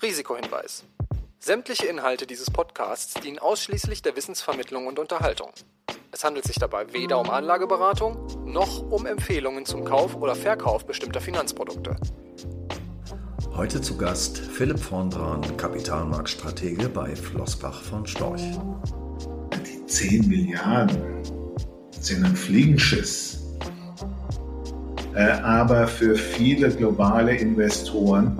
Risikohinweis. 0.00 0.84
Sämtliche 1.40 1.86
Inhalte 1.86 2.26
dieses 2.26 2.50
Podcasts 2.50 3.14
dienen 3.14 3.40
ausschließlich 3.40 4.00
der 4.00 4.14
Wissensvermittlung 4.14 4.86
und 4.86 4.98
Unterhaltung. 4.98 5.50
Es 6.12 6.22
handelt 6.22 6.44
sich 6.44 6.56
dabei 6.56 6.92
weder 6.92 7.18
um 7.18 7.28
Anlageberatung 7.28 8.44
noch 8.44 8.80
um 8.90 9.06
Empfehlungen 9.06 9.66
zum 9.66 9.84
Kauf 9.84 10.14
oder 10.14 10.36
Verkauf 10.36 10.86
bestimmter 10.86 11.20
Finanzprodukte. 11.20 11.96
Heute 13.54 13.80
zu 13.80 13.96
Gast 13.96 14.38
Philipp 14.38 14.78
von 14.78 15.10
Dran, 15.10 15.56
Kapitalmarktstratege 15.56 16.88
bei 16.88 17.16
Flossbach 17.16 17.82
von 17.82 18.06
Storch. 18.06 18.56
Die 19.66 19.84
10 19.84 20.28
Milliarden 20.28 21.24
sind 21.90 22.24
ein 22.24 22.36
Fliegenschiss. 22.36 23.56
Äh, 25.14 25.30
aber 25.42 25.88
für 25.88 26.14
viele 26.14 26.70
globale 26.70 27.34
Investoren 27.36 28.38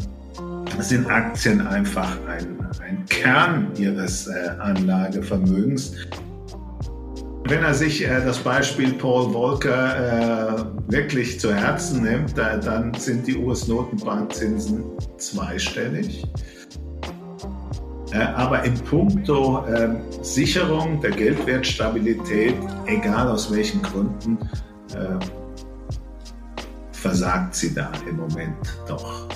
sind 0.80 1.10
Aktien 1.10 1.66
einfach 1.66 2.16
ein, 2.28 2.58
ein 2.82 3.04
Kern 3.06 3.70
ihres 3.76 4.26
äh, 4.26 4.50
Anlagevermögens. 4.58 5.94
Wenn 7.44 7.64
er 7.64 7.74
sich 7.74 8.04
äh, 8.04 8.24
das 8.24 8.38
Beispiel 8.38 8.92
Paul 8.92 9.32
Volcker 9.32 10.58
äh, 10.58 10.92
wirklich 10.92 11.40
zu 11.40 11.54
Herzen 11.54 12.02
nimmt, 12.02 12.36
da, 12.36 12.56
dann 12.56 12.94
sind 12.94 13.26
die 13.26 13.36
US-Notenbankzinsen 13.36 14.84
zweistellig. 15.16 16.26
Äh, 18.12 18.18
aber 18.18 18.64
in 18.64 18.74
puncto 18.74 19.66
äh, 19.66 19.88
Sicherung 20.22 21.00
der 21.00 21.10
Geldwertstabilität, 21.10 22.54
egal 22.86 23.28
aus 23.28 23.52
welchen 23.52 23.82
Gründen, 23.82 24.38
äh, 24.94 25.18
versagt 26.92 27.54
sie 27.54 27.74
da 27.74 27.90
im 28.08 28.16
Moment 28.16 28.56
doch 28.88 29.28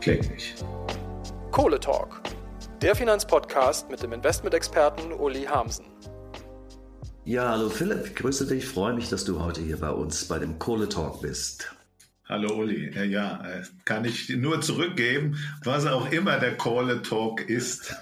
kläglich. 0.00 0.54
Kohle 1.60 1.78
Talk, 1.78 2.22
der 2.80 2.96
Finanzpodcast 2.96 3.90
mit 3.90 4.02
dem 4.02 4.14
Investmentexperten 4.14 5.12
Uli 5.12 5.42
Hamsen. 5.42 5.84
Ja, 7.26 7.50
hallo 7.50 7.68
Philipp, 7.68 8.06
ich 8.06 8.14
grüße 8.14 8.46
dich. 8.46 8.64
Ich 8.64 8.70
freue 8.70 8.94
mich, 8.94 9.10
dass 9.10 9.26
du 9.26 9.44
heute 9.44 9.60
hier 9.60 9.76
bei 9.76 9.90
uns 9.90 10.24
bei 10.24 10.38
dem 10.38 10.58
Kohle 10.58 10.88
Talk 10.88 11.20
bist. 11.20 11.70
Hallo 12.26 12.54
Uli, 12.54 12.98
ja, 13.04 13.44
äh, 13.44 13.62
kann 13.84 14.06
ich 14.06 14.30
nur 14.30 14.62
zurückgeben, 14.62 15.36
was 15.62 15.84
auch 15.84 16.10
immer 16.10 16.38
der 16.38 16.56
Kohle 16.56 17.02
Talk 17.02 17.46
ist. 17.46 17.94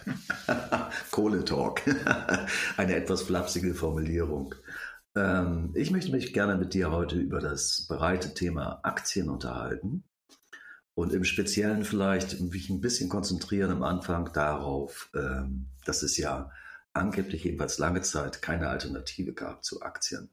Kohle 1.11 1.45
Talk, 1.45 1.83
eine 2.77 2.95
etwas 2.95 3.22
flapsige 3.22 3.75
Formulierung. 3.75 4.55
Ähm, 5.17 5.72
ich 5.75 5.91
möchte 5.91 6.12
mich 6.12 6.33
gerne 6.33 6.55
mit 6.55 6.75
dir 6.75 6.93
heute 6.93 7.17
über 7.17 7.41
das 7.41 7.89
breite 7.89 8.34
Thema 8.34 8.78
Aktien 8.84 9.28
unterhalten 9.28 10.05
und 10.99 11.13
im 11.13 11.23
Speziellen 11.23 11.85
vielleicht 11.85 12.41
mich 12.41 12.71
ein 12.71 12.81
bisschen 12.81 13.09
konzentrieren 13.09 13.71
am 13.71 13.85
Anfang 13.85 14.33
darauf, 14.33 15.09
ähm, 15.15 15.67
dass 15.85 16.03
es 16.03 16.17
ja 16.17 16.51
angeblich 16.93 17.45
jedenfalls 17.45 17.79
lange 17.79 18.03
Zeit 18.03 18.43
keine 18.43 18.69
Alternative 18.69 19.33
gab 19.33 19.65
zu 19.65 19.81
Aktien. 19.81 20.29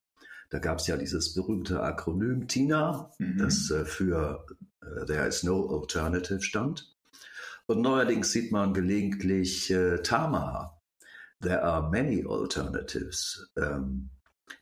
Da 0.50 0.58
gab 0.58 0.80
es 0.80 0.88
ja 0.88 0.98
dieses 0.98 1.36
berühmte 1.36 1.84
Akronym 1.84 2.48
TINA, 2.48 3.12
mhm. 3.20 3.38
das 3.38 3.70
äh, 3.70 3.86
für 3.86 4.44
äh, 4.82 5.06
There 5.06 5.28
is 5.28 5.44
no 5.44 5.70
alternative 5.70 6.42
stand. 6.42 6.92
Und 7.68 7.82
neuerdings 7.82 8.32
sieht 8.32 8.52
man 8.52 8.74
gelegentlich 8.74 9.70
äh, 9.70 10.00
TAMA, 10.02 10.82
There 11.42 11.62
are 11.62 11.92
many 11.92 12.26
alternatives. 12.28 13.52
Ähm, 13.56 14.10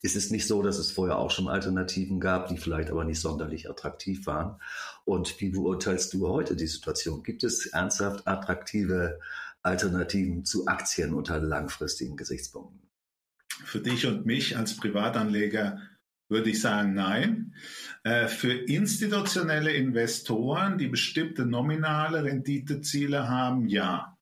ist 0.02 0.16
es 0.16 0.31
nicht 0.31 0.48
so, 0.48 0.62
dass 0.62 0.78
es 0.78 0.92
vorher 0.92 1.17
auch 1.17 1.31
schon 1.31 1.48
Alternativen 1.48 2.20
gab, 2.20 2.48
die 2.48 2.58
vielleicht 2.58 2.89
aber 2.89 3.03
nicht 3.03 3.20
sonderlich 3.20 3.70
attraktiv 3.70 4.26
waren? 4.28 4.59
Und 5.06 5.39
wie 5.39 5.50
beurteilst 5.50 6.14
du 6.14 6.28
heute 6.28 6.56
die 6.56 6.67
Situation? 6.67 7.23
Gibt 7.23 7.44
es 7.44 7.67
ernsthaft 7.67 8.28
attraktive 8.28 9.20
Alternativen 9.61 10.45
zu 10.45 10.67
Aktien 10.67 11.14
unter 11.14 11.39
langfristigen 11.39 12.17
Gesichtspunkten? 12.17 12.81
Für 13.66 13.80
dich 13.80 14.05
und 14.05 14.26
mich 14.26 14.58
als 14.58 14.76
Privatanleger 14.76 15.80
würde 16.30 16.50
ich 16.50 16.61
sagen, 16.61 16.94
nein. 16.94 17.54
Äh, 18.04 18.27
für 18.27 18.54
institutionelle 18.54 19.71
Investoren, 19.71 20.77
die 20.77 20.88
bestimmte 20.88 21.45
nominale 21.45 22.23
Renditeziele 22.23 23.30
haben, 23.30 23.67
ja. 23.67 24.13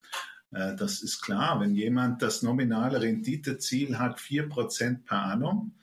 Äh, 0.51 0.75
das 0.75 1.01
ist 1.01 1.21
klar. 1.21 1.59
Wenn 1.59 1.73
jemand 1.73 2.21
das 2.21 2.41
nominale 2.41 3.01
Renditeziel 3.01 3.97
hat, 3.97 4.19
4% 4.19 5.05
per 5.05 5.23
annum, 5.23 5.73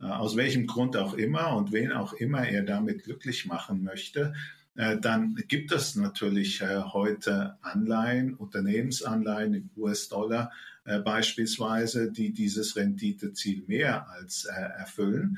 äh, 0.00 0.06
aus 0.06 0.36
welchem 0.36 0.66
Grund 0.66 0.96
auch 0.96 1.14
immer 1.14 1.56
und 1.56 1.72
wen 1.72 1.92
auch 1.92 2.12
immer 2.12 2.46
er 2.46 2.62
damit 2.62 3.04
glücklich 3.04 3.46
machen 3.46 3.82
möchte, 3.82 4.34
äh, 4.74 4.98
dann 4.98 5.36
gibt 5.48 5.72
es 5.72 5.94
natürlich 5.96 6.62
heute 6.62 7.56
Anleihen, 7.62 8.34
Unternehmensanleihen 8.34 9.54
im 9.54 9.70
US-Dollar 9.76 10.52
beispielsweise, 11.04 12.12
die 12.12 12.32
dieses 12.32 12.76
Renditeziel 12.76 13.64
mehr 13.66 14.08
als 14.08 14.44
erfüllen. 14.44 15.36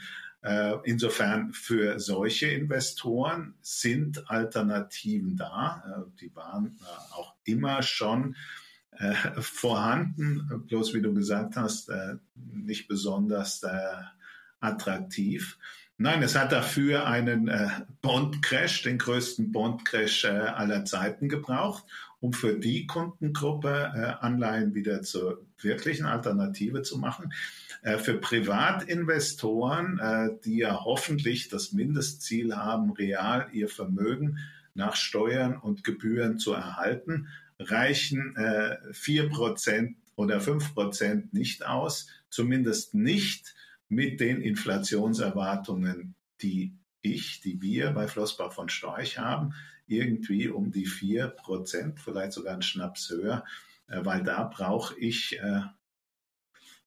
Insofern 0.84 1.54
für 1.54 1.98
solche 1.98 2.48
Investoren 2.48 3.54
sind 3.62 4.31
Alternativen 4.31 5.38
da. 5.38 6.04
Die 6.21 6.37
waren 6.37 6.78
auch 7.12 7.34
immer 7.44 7.82
schon 7.82 8.37
äh, 8.98 9.14
vorhanden, 9.41 10.64
bloß 10.66 10.94
wie 10.94 11.03
du 11.03 11.14
gesagt 11.14 11.56
hast, 11.56 11.88
äh, 11.88 12.16
nicht 12.34 12.88
besonders 12.88 13.62
äh, 13.62 14.03
attraktiv. 14.60 15.59
Nein, 16.00 16.22
es 16.22 16.36
hat 16.36 16.53
dafür 16.53 17.06
einen 17.06 17.48
äh, 17.48 17.69
Bond-Crash, 18.03 18.82
den 18.82 18.98
größten 18.98 19.50
Bond-Crash 19.50 20.25
äh, 20.25 20.28
aller 20.28 20.84
Zeiten 20.84 21.28
gebraucht, 21.28 21.84
um 22.20 22.32
für 22.32 22.56
die 22.56 22.86
Kundengruppe 22.86 23.92
äh, 23.94 24.25
Anleihen 24.25 24.75
wieder 24.75 25.03
zur 25.03 25.44
wirklichen 25.60 26.06
Alternative 26.06 26.82
zu 26.82 26.98
machen. 26.98 27.32
Äh, 27.82 27.98
für 27.98 28.15
Privatinvestoren, 28.15 29.98
äh, 29.98 30.30
die 30.44 30.59
ja 30.59 30.84
hoffentlich 30.84 31.48
das 31.48 31.72
Mindestziel 31.72 32.54
haben, 32.54 32.92
real 32.92 33.48
ihr 33.53 33.69
Vermögen 33.69 34.38
nach 34.75 34.94
Steuern 34.94 35.56
und 35.56 35.82
Gebühren 35.82 36.38
zu 36.38 36.53
erhalten, 36.53 37.28
reichen 37.58 38.36
äh, 38.36 38.76
vier 38.92 39.24
äh, 39.24 39.28
Prozent 39.28 39.96
oder 40.16 40.41
fünf 40.41 40.74
Prozent 40.74 41.32
nicht 41.32 41.64
aus, 41.66 42.08
zumindest 42.30 42.94
nicht 42.94 43.54
mit 43.88 44.20
den 44.20 44.41
Inflationserwartungen, 44.41 46.14
die 46.42 46.76
ich, 47.02 47.41
die 47.41 47.60
wir 47.62 47.91
bei 47.91 48.06
Flossbach 48.06 48.52
von 48.52 48.68
Storch 48.68 49.18
haben, 49.18 49.54
irgendwie 49.86 50.48
um 50.48 50.70
die 50.70 50.86
vier 50.86 51.28
Prozent, 51.28 52.00
vielleicht 52.00 52.32
sogar 52.32 52.52
einen 52.52 52.62
Schnaps 52.62 53.10
höher, 53.10 53.44
äh, 53.88 54.04
weil 54.04 54.22
da 54.22 54.44
brauche 54.44 54.98
ich 54.98 55.38
äh, 55.41 55.62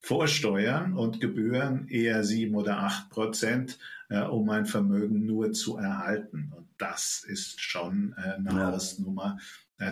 Vorsteuern 0.03 0.93
und 0.93 1.21
Gebühren 1.21 1.87
eher 1.87 2.23
sieben 2.23 2.55
oder 2.55 2.79
acht 2.79 3.09
Prozent, 3.11 3.77
äh, 4.09 4.21
um 4.21 4.47
mein 4.47 4.65
Vermögen 4.65 5.25
nur 5.27 5.51
zu 5.53 5.77
erhalten. 5.77 6.51
Und 6.55 6.67
das 6.79 7.23
ist 7.23 7.61
schon 7.61 8.15
äh, 8.17 8.33
eine 8.33 8.49
ja. 8.49 8.71
Hausnummer, 8.71 9.37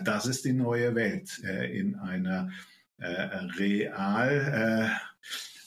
das 0.03 0.25
ist 0.25 0.45
die 0.45 0.53
neue 0.53 0.95
Welt 0.95 1.41
äh, 1.44 1.77
in 1.77 1.95
einer 1.95 2.51
äh, 2.97 3.11
real, 3.57 4.91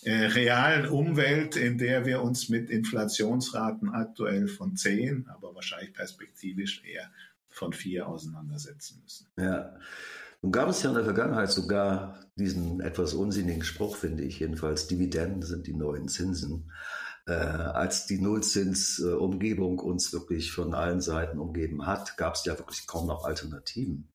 realen 0.05 0.89
Umwelt, 0.89 1.55
in 1.55 1.79
der 1.79 2.05
wir 2.05 2.23
uns 2.23 2.49
mit 2.49 2.71
Inflationsraten 2.71 3.89
aktuell 3.91 4.49
von 4.49 4.75
10, 4.75 5.29
aber 5.29 5.55
wahrscheinlich 5.55 5.95
perspektivisch 5.95 6.83
eher 6.85 7.09
von 7.49 7.73
4 7.73 8.09
auseinandersetzen 8.09 9.01
müssen. 9.01 9.29
Ja. 9.39 9.77
Nun 10.43 10.51
gab 10.51 10.69
es 10.69 10.83
ja 10.83 10.91
in 10.91 10.97
der 10.97 11.05
Vergangenheit 11.05 11.53
sogar 11.53 12.19
diesen 12.35 12.81
etwas 12.81 13.15
unsinnigen 13.15 13.63
Spruch, 13.63 13.95
finde 13.97 14.25
ich 14.25 14.41
jedenfalls, 14.41 14.89
Dividenden 14.89 15.43
sind 15.43 15.69
die 15.69 15.75
neuen 15.75 16.09
Zinsen 16.09 16.73
äh, 17.27 17.33
als 17.33 18.07
die 18.07 18.21
Nullzinsumgebung 18.21 19.79
uns 19.79 20.13
wirklich 20.13 20.53
von 20.53 20.75
allen 20.75 21.01
Seiten 21.01 21.39
umgeben 21.39 21.87
hat, 21.87 22.17
gab 22.17 22.35
es 22.35 22.45
ja 22.45 22.59
wirklich 22.59 22.87
kaum 22.87 23.07
noch 23.07 23.25
Alternativen. 23.25 24.09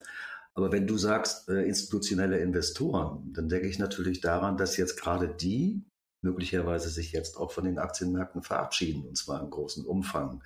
Aber 0.53 0.71
wenn 0.71 0.87
du 0.87 0.97
sagst 0.97 1.49
äh, 1.49 1.63
institutionelle 1.63 2.39
Investoren, 2.39 3.31
dann 3.33 3.47
denke 3.47 3.67
ich 3.67 3.79
natürlich 3.79 4.21
daran, 4.21 4.57
dass 4.57 4.77
jetzt 4.77 4.99
gerade 4.99 5.27
die 5.29 5.85
möglicherweise 6.21 6.89
sich 6.89 7.11
jetzt 7.11 7.37
auch 7.37 7.51
von 7.51 7.65
den 7.65 7.77
Aktienmärkten 7.77 8.41
verabschieden, 8.41 9.05
und 9.05 9.17
zwar 9.17 9.41
im 9.41 9.49
großen 9.49 9.85
Umfang. 9.85 10.43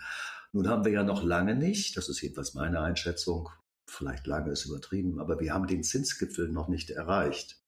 Nun 0.51 0.67
haben 0.67 0.83
wir 0.83 0.91
ja 0.91 1.03
noch 1.03 1.23
lange 1.23 1.55
nicht, 1.55 1.95
das 1.95 2.09
ist 2.09 2.21
jedenfalls 2.21 2.53
meine 2.53 2.81
Einschätzung, 2.81 3.49
vielleicht 3.85 4.27
lange 4.27 4.51
ist 4.51 4.65
übertrieben, 4.65 5.19
aber 5.19 5.39
wir 5.39 5.53
haben 5.53 5.67
den 5.67 5.83
Zinsgipfel 5.83 6.49
noch 6.49 6.67
nicht 6.67 6.89
erreicht. 6.89 7.61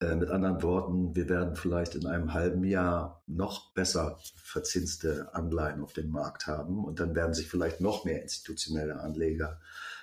Äh, 0.00 0.14
mit 0.14 0.30
anderen 0.30 0.62
Worten, 0.62 1.14
wir 1.14 1.28
werden 1.28 1.56
vielleicht 1.56 1.94
in 1.94 2.06
einem 2.06 2.32
halben 2.32 2.64
Jahr 2.64 3.22
noch 3.26 3.72
besser 3.74 4.18
verzinste 4.36 5.34
Anleihen 5.34 5.82
auf 5.82 5.92
dem 5.92 6.10
Markt 6.10 6.46
haben 6.46 6.84
und 6.84 7.00
dann 7.00 7.14
werden 7.14 7.34
sich 7.34 7.48
vielleicht 7.48 7.82
noch 7.82 8.06
mehr 8.06 8.22
institutionelle 8.22 8.98
Anleger 9.00 9.60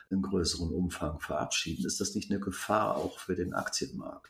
in 0.09 0.21
größerem 0.21 0.71
Umfang 0.71 1.19
verabschieden. 1.19 1.85
Ist 1.85 1.99
das 1.99 2.13
nicht 2.13 2.29
eine 2.29 2.39
Gefahr 2.39 2.95
auch 2.95 3.19
für 3.19 3.35
den 3.35 3.53
Aktienmarkt? 3.53 4.29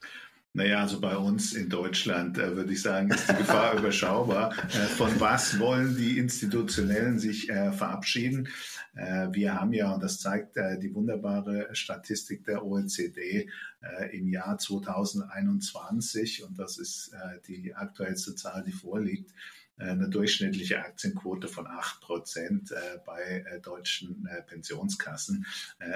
Naja, 0.58 0.82
also 0.82 1.00
bei 1.00 1.16
uns 1.16 1.54
in 1.54 1.70
Deutschland 1.70 2.40
äh, 2.40 2.56
würde 2.56 2.74
ich 2.74 2.82
sagen, 2.82 3.12
ist 3.12 3.30
die 3.30 3.36
Gefahr 3.36 3.74
überschaubar. 3.78 4.54
Äh, 4.70 4.88
von 4.88 5.20
was 5.20 5.60
wollen 5.60 5.96
die 5.96 6.18
Institutionellen 6.18 7.20
sich 7.20 7.48
äh, 7.48 7.72
verabschieden? 7.72 8.50
Äh, 8.96 9.28
wir 9.34 9.54
haben 9.54 9.72
ja, 9.72 9.94
und 9.94 10.02
das 10.02 10.20
zeigt 10.20 10.58
äh, 10.58 10.80
die 10.80 10.96
wunderbare 10.96 11.70
Statistik 11.74 12.44
der 12.46 12.66
OECD 12.66 13.48
äh, 13.82 14.18
im 14.18 14.30
Jahr 14.30 14.58
2021, 14.58 16.44
und 16.44 16.58
das 16.58 16.80
ist 16.80 17.12
die 17.48 17.76
aktuellste 17.76 18.34
Zahl, 18.34 18.64
die 18.64 18.72
vorliegt, 18.72 19.32
eine 19.78 20.10
durchschnittliche 20.10 20.80
Aktienquote 20.80 21.48
von 21.48 21.68
8 21.68 22.02
Prozent 22.02 22.72
äh, 22.72 23.00
bei 23.06 23.46
äh, 23.46 23.60
deutschen 23.60 24.28
äh, 24.28 24.42
Pensionskassen. 24.42 25.46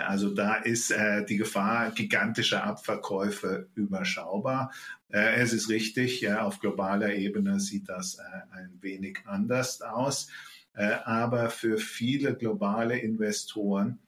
Also 0.05 0.33
da 0.33 0.55
ist 0.55 0.93
die 1.29 1.37
Gefahr 1.37 1.91
gigantischer 1.91 2.63
Abverkäufe 2.63 3.69
überschaubar. 3.75 4.71
Es 5.09 5.53
ist 5.53 5.69
richtig, 5.69 6.29
auf 6.31 6.59
globaler 6.59 7.13
Ebene 7.13 7.59
sieht 7.59 7.89
das 7.89 8.19
ein 8.51 8.77
wenig 8.81 9.19
anders 9.25 9.81
aus. 9.81 10.27
Aber 10.73 11.49
für 11.49 11.77
viele 11.77 12.35
globale 12.35 12.97
Investoren 12.99 13.99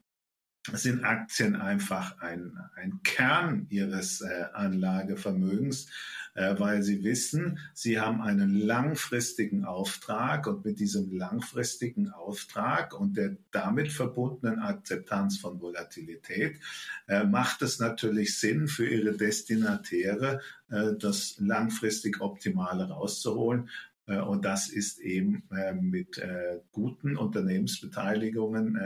sind 0.71 1.03
Aktien 1.03 1.55
einfach 1.55 2.19
ein, 2.21 2.57
ein 2.75 3.01
Kern 3.03 3.67
ihres 3.69 4.21
äh, 4.21 4.45
Anlagevermögens, 4.53 5.87
äh, 6.35 6.56
weil 6.57 6.81
sie 6.83 7.03
wissen, 7.03 7.59
sie 7.74 8.00
haben 8.00 8.21
einen 8.21 8.56
langfristigen 8.56 9.65
Auftrag 9.65 10.47
und 10.47 10.65
mit 10.65 10.80
diesem 10.80 11.12
langfristigen 11.12 12.09
Auftrag 12.09 13.00
und 13.00 13.18
der 13.18 13.38
damit 13.51 13.91
verbundenen 13.91 14.59
Akzeptanz 14.59 15.38
von 15.38 15.62
Volatilität 15.62 16.59
äh, 17.07 17.24
macht 17.24 17.62
es 17.62 17.80
natürlich 17.80 18.39
Sinn 18.39 18.68
für 18.68 18.88
ihre 18.88 19.15
Destinatäre, 19.15 20.41
äh, 20.69 20.94
das 21.00 21.35
langfristig 21.39 22.21
Optimale 22.21 22.89
rauszuholen. 22.89 23.69
Äh, 24.07 24.19
und 24.19 24.45
das 24.45 24.69
ist 24.69 25.00
eben 25.00 25.44
äh, 25.56 25.74
mit 25.74 26.18
äh, 26.18 26.59
guten 26.71 27.18
Unternehmensbeteiligungen 27.18 28.79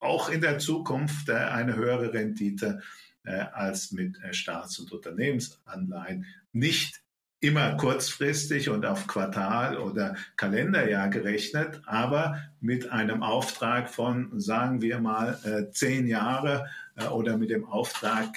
auch 0.00 0.28
in 0.28 0.40
der 0.40 0.60
Zukunft 0.60 1.28
eine 1.28 1.74
höhere 1.74 2.12
Rendite 2.12 2.82
als 3.30 3.92
mit 3.92 4.20
äh, 4.22 4.32
Staats- 4.32 4.78
und 4.78 4.92
Unternehmensanleihen. 4.92 6.26
Nicht 6.52 7.02
immer 7.40 7.76
kurzfristig 7.76 8.68
und 8.68 8.84
auf 8.84 9.06
Quartal 9.06 9.78
oder 9.78 10.16
Kalenderjahr 10.36 11.08
gerechnet, 11.08 11.80
aber 11.86 12.42
mit 12.60 12.90
einem 12.90 13.22
Auftrag 13.22 13.90
von, 13.90 14.40
sagen 14.40 14.82
wir 14.82 14.98
mal, 14.98 15.38
äh, 15.44 15.70
zehn 15.70 16.08
Jahre 16.08 16.66
oder 17.12 17.38
mit 17.38 17.50
dem 17.50 17.64
Auftrag, 17.64 18.36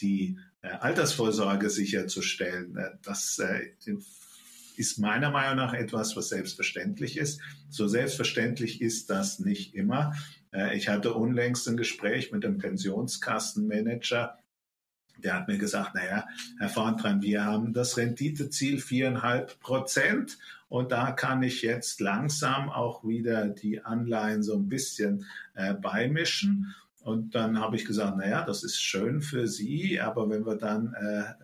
die 0.00 0.36
Altersvorsorge 0.62 1.70
sicherzustellen. 1.70 2.76
Das 3.04 3.40
ist 4.76 4.98
meiner 4.98 5.30
Meinung 5.30 5.56
nach 5.56 5.74
etwas, 5.74 6.16
was 6.16 6.30
selbstverständlich 6.30 7.18
ist. 7.18 7.40
So 7.68 7.86
selbstverständlich 7.86 8.80
ist 8.80 9.10
das 9.10 9.38
nicht 9.38 9.74
immer. 9.74 10.14
Äh, 10.52 10.76
ich 10.76 10.88
hatte 10.88 11.14
unlängst 11.14 11.68
ein 11.68 11.76
Gespräch 11.76 12.32
mit 12.32 12.44
einem 12.44 12.58
Pensionskassenmanager, 12.58 14.38
der 15.22 15.34
hat 15.34 15.48
mir 15.48 15.58
gesagt, 15.58 15.94
naja, 15.94 16.26
Herr 16.58 16.68
Vorntran, 16.68 17.22
wir 17.22 17.44
haben 17.44 17.72
das 17.72 17.96
Renditeziel 17.96 18.80
viereinhalb 18.80 19.60
Prozent 19.60 20.38
und 20.68 20.92
da 20.92 21.12
kann 21.12 21.42
ich 21.42 21.62
jetzt 21.62 22.00
langsam 22.00 22.70
auch 22.70 23.04
wieder 23.04 23.48
die 23.48 23.84
Anleihen 23.84 24.42
so 24.42 24.54
ein 24.54 24.68
bisschen 24.68 25.26
äh, 25.54 25.74
beimischen. 25.74 26.74
Und 27.02 27.34
dann 27.34 27.58
habe 27.58 27.76
ich 27.76 27.84
gesagt, 27.84 28.16
naja, 28.18 28.44
das 28.44 28.62
ist 28.62 28.80
schön 28.80 29.20
für 29.20 29.46
Sie, 29.46 30.00
aber 30.00 30.28
wenn 30.30 30.46
wir 30.46 30.56
dann 30.56 30.94
äh, 30.94 31.34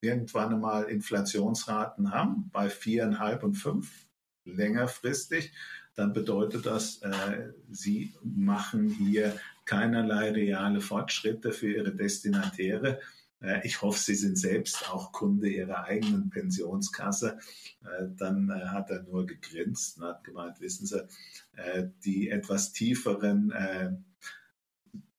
irgendwann 0.00 0.54
einmal 0.54 0.84
Inflationsraten 0.84 2.12
haben 2.12 2.50
bei 2.52 2.68
viereinhalb 2.68 3.42
und 3.42 3.54
fünf 3.54 4.06
längerfristig, 4.44 5.52
dann 5.94 6.12
bedeutet 6.12 6.66
das, 6.66 6.98
äh, 7.02 7.52
sie 7.70 8.14
machen 8.22 8.88
hier 8.88 9.38
keinerlei 9.64 10.30
reale 10.30 10.80
Fortschritte 10.80 11.52
für 11.52 11.72
ihre 11.72 11.94
Destinatäre. 11.94 13.00
Äh, 13.44 13.66
ich 13.66 13.82
hoffe, 13.82 13.98
Sie 13.98 14.14
sind 14.14 14.38
selbst 14.38 14.90
auch 14.90 15.12
Kunde 15.12 15.48
Ihrer 15.48 15.84
eigenen 15.84 16.30
Pensionskasse. 16.30 17.38
Äh, 17.82 18.06
dann 18.16 18.50
äh, 18.50 18.66
hat 18.66 18.90
er 18.90 19.02
nur 19.02 19.26
gegrinst 19.26 19.98
und 19.98 20.04
hat 20.04 20.24
gemeint, 20.24 20.60
wissen 20.60 20.86
Sie, 20.86 21.06
die 22.04 22.30
etwas 22.30 22.72
tieferen 22.72 23.52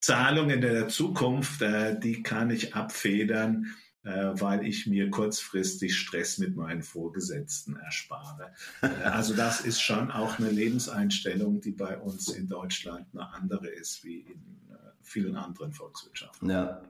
Zahlungen 0.01 0.55
in 0.55 0.61
der 0.61 0.89
Zukunft, 0.89 1.61
die 1.61 2.23
kann 2.23 2.49
ich 2.49 2.75
abfedern 2.75 3.73
weil 4.05 4.65
ich 4.65 4.87
mir 4.87 5.09
kurzfristig 5.09 5.97
Stress 5.97 6.37
mit 6.37 6.55
meinen 6.55 6.83
Vorgesetzten 6.83 7.75
erspare. 7.77 8.53
Äh, 8.81 8.87
also 9.03 9.33
das 9.33 9.61
ist 9.61 9.81
schon 9.81 10.11
auch 10.11 10.39
eine 10.39 10.51
Lebenseinstellung, 10.51 11.61
die 11.61 11.71
bei 11.71 11.97
uns 11.97 12.29
in 12.29 12.47
Deutschland 12.47 13.07
eine 13.13 13.33
andere 13.33 13.67
ist 13.67 14.03
wie 14.03 14.19
in 14.21 14.41
äh, 14.69 14.75
vielen 15.01 15.35
anderen 15.35 15.73
Volkswirtschaften. 15.73 16.49
Ja. 16.49 16.81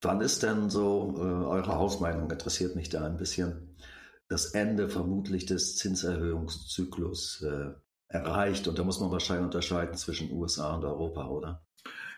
Wann 0.00 0.20
ist 0.20 0.42
denn 0.42 0.70
so 0.70 1.14
äh, 1.16 1.20
eure 1.20 1.76
Hausmeinung? 1.76 2.30
Interessiert 2.30 2.76
mich 2.76 2.90
da 2.90 3.06
ein 3.06 3.16
bisschen. 3.16 3.76
Das 4.28 4.46
Ende 4.46 4.88
vermutlich 4.88 5.46
des 5.46 5.76
Zinserhöhungszyklus 5.76 7.42
äh, 7.42 7.70
erreicht. 8.08 8.68
Und 8.68 8.78
da 8.78 8.84
muss 8.84 9.00
man 9.00 9.10
wahrscheinlich 9.10 9.46
unterscheiden 9.46 9.96
zwischen 9.96 10.30
USA 10.32 10.74
und 10.74 10.84
Europa, 10.84 11.28
oder? 11.28 11.63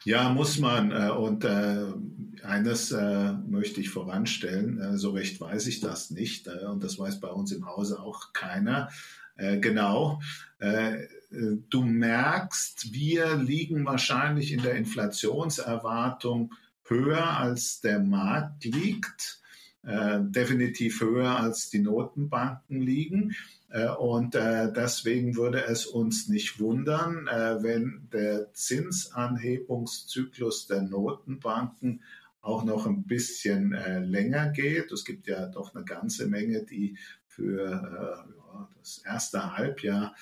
Ja, 0.07 0.29
muss 0.29 0.61
man. 0.61 0.93
Äh, 0.93 1.11
und 1.11 1.43
äh, 1.43 1.85
eines 2.45 2.93
äh, 2.93 3.33
möchte 3.49 3.81
ich 3.81 3.91
voranstellen. 3.91 4.97
So 4.97 5.11
recht 5.11 5.41
weiß 5.41 5.67
ich 5.67 5.81
das 5.81 6.13
nicht. 6.13 6.47
Und 6.47 6.85
das 6.85 6.97
weiß 6.97 7.19
bei 7.19 7.27
uns 7.27 7.51
im 7.51 7.67
Hause 7.67 8.01
auch 8.01 8.33
keiner. 8.33 8.89
Genau. 9.37 10.21
Du 11.69 11.83
merkst, 11.83 12.95
wir 12.95 13.37
liegen 13.37 13.85
wahrscheinlich 13.85 14.53
in 14.53 14.63
der 14.63 14.77
Inflationserwartung 14.77 16.55
höher 16.85 17.37
als 17.37 17.83
der 17.83 17.99
Markt 17.99 18.65
liegt. 18.65 19.43
Definitiv 19.83 21.03
höher 21.03 21.39
als 21.39 21.69
die 21.69 21.81
Notenbanken 21.81 22.81
liegen. 22.81 23.35
Äh, 23.69 23.89
und 23.89 24.35
äh, 24.35 24.73
deswegen 24.73 25.37
würde 25.37 25.65
es 25.65 25.87
uns 25.87 26.29
nicht 26.29 26.59
wundern, 26.61 27.27
äh, 27.27 27.63
wenn 27.63 28.09
der 28.13 28.53
Zinsanhebungszyklus 28.53 30.67
der 30.67 30.83
Notenbanken 30.83 32.03
auch 32.41 32.65
noch 32.65 32.87
ein 32.87 33.05
bisschen 33.05 33.73
länger 33.73 34.51
geht. 34.51 34.93
Es 34.93 35.05
gibt 35.05 35.27
ja 35.27 35.47
doch 35.47 35.75
eine 35.75 35.85
ganze 35.85 36.29
Menge, 36.29 36.63
die 36.63 36.97
für 37.27 38.25
das 38.79 39.03
erste 39.05 39.57
Halbjahr 39.57 40.15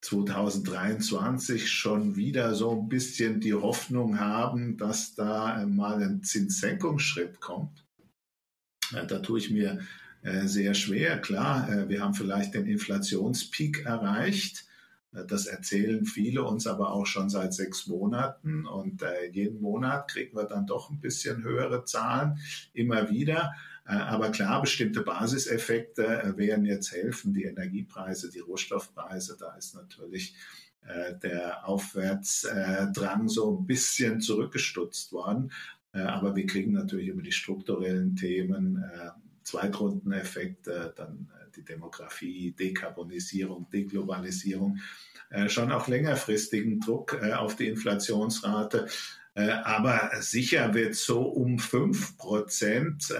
2023 0.00 1.70
schon 1.70 2.16
wieder 2.16 2.56
so 2.56 2.72
ein 2.72 2.88
bisschen 2.88 3.38
die 3.38 3.54
Hoffnung 3.54 4.18
haben, 4.18 4.76
dass 4.76 5.14
da 5.14 5.64
mal 5.64 6.02
ein 6.02 6.24
Zinssenkungsschritt 6.24 7.38
kommt. 7.38 7.86
Da 8.90 9.20
tue 9.20 9.38
ich 9.38 9.52
mir 9.52 9.78
sehr 10.46 10.74
schwer. 10.74 11.18
Klar, 11.20 11.68
äh, 11.70 11.88
wir 11.88 12.02
haben 12.02 12.14
vielleicht 12.14 12.54
den 12.54 12.66
Inflationspeak 12.66 13.84
erreicht. 13.84 14.64
Äh, 15.12 15.24
das 15.24 15.46
erzählen 15.46 16.04
viele 16.04 16.42
uns 16.42 16.66
aber 16.66 16.92
auch 16.92 17.06
schon 17.06 17.30
seit 17.30 17.54
sechs 17.54 17.86
Monaten 17.86 18.66
und 18.66 19.04
jeden 19.32 19.60
Monat 19.60 20.10
kriegen 20.10 20.36
wir 20.36 20.44
dann 20.44 20.66
doch 20.66 20.90
ein 20.90 21.00
bisschen 21.00 21.44
höhere 21.44 21.84
Zahlen 21.84 22.38
immer 22.72 23.10
wieder. 23.10 23.52
Aber 23.84 24.30
klar, 24.30 24.62
bestimmte 24.62 25.02
Basiseffekte 25.02 26.34
werden 26.36 26.64
jetzt 26.64 26.90
helfen. 26.90 27.32
Die 27.32 27.44
Energiepreise, 27.44 28.32
die 28.32 28.40
Rohstoffpreise, 28.40 29.36
da 29.38 29.54
ist 29.54 29.76
natürlich 29.76 30.34
der 31.22 31.68
Aufwärtsdrang 31.68 33.28
so 33.28 33.56
ein 33.56 33.64
bisschen 33.64 34.20
zurückgestutzt 34.20 35.12
worden. 35.12 35.52
Aber 35.92 36.34
wir 36.34 36.46
kriegen 36.46 36.72
natürlich 36.72 37.06
über 37.06 37.22
die 37.22 37.30
strukturellen 37.30 38.16
Themen 38.16 38.82
Zweitrundeneffekt, 39.46 40.66
äh, 40.66 40.90
dann 40.96 41.30
äh, 41.32 41.50
die 41.54 41.64
Demografie, 41.64 42.50
Dekarbonisierung, 42.50 43.70
Deglobalisierung, 43.70 44.80
äh, 45.30 45.48
schon 45.48 45.70
auch 45.70 45.86
längerfristigen 45.86 46.80
Druck 46.80 47.14
auf 47.14 47.54
die 47.54 47.68
Inflationsrate. 47.68 48.88
Aber 49.36 50.10
sicher 50.20 50.72
wird 50.72 50.94
so 50.94 51.20
um 51.20 51.58
fünf 51.58 52.16
Prozent 52.16 53.12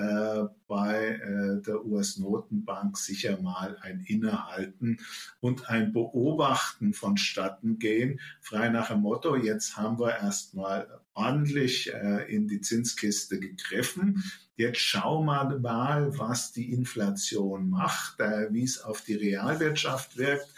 bei 0.66 1.20
der 1.66 1.84
US-Notenbank 1.84 2.96
sicher 2.96 3.38
mal 3.42 3.76
ein 3.82 4.00
Innehalten 4.00 4.98
und 5.40 5.68
ein 5.68 5.92
Beobachten 5.92 6.94
vonstatten 6.94 7.78
gehen. 7.78 8.18
Frei 8.40 8.70
nach 8.70 8.88
dem 8.88 9.00
Motto, 9.00 9.36
jetzt 9.36 9.76
haben 9.76 9.98
wir 9.98 10.16
erstmal 10.16 10.88
ordentlich 11.12 11.92
in 12.28 12.48
die 12.48 12.62
Zinskiste 12.62 13.38
gegriffen. 13.38 14.24
Jetzt 14.56 14.80
schauen 14.80 15.26
wir 15.26 15.58
mal, 15.58 16.18
was 16.18 16.52
die 16.52 16.72
Inflation 16.72 17.68
macht, 17.68 18.20
äh, 18.20 18.50
wie 18.52 18.64
es 18.64 18.80
auf 18.80 19.02
die 19.02 19.14
Realwirtschaft 19.14 20.16
wirkt. 20.16 20.48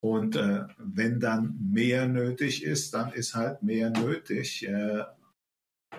Und 0.00 0.36
äh, 0.36 0.64
wenn 0.78 1.20
dann 1.20 1.58
mehr 1.72 2.06
nötig 2.06 2.62
ist, 2.62 2.94
dann 2.94 3.12
ist 3.12 3.34
halt 3.34 3.62
mehr 3.62 3.90
nötig. 3.90 4.66
Äh, 4.68 5.04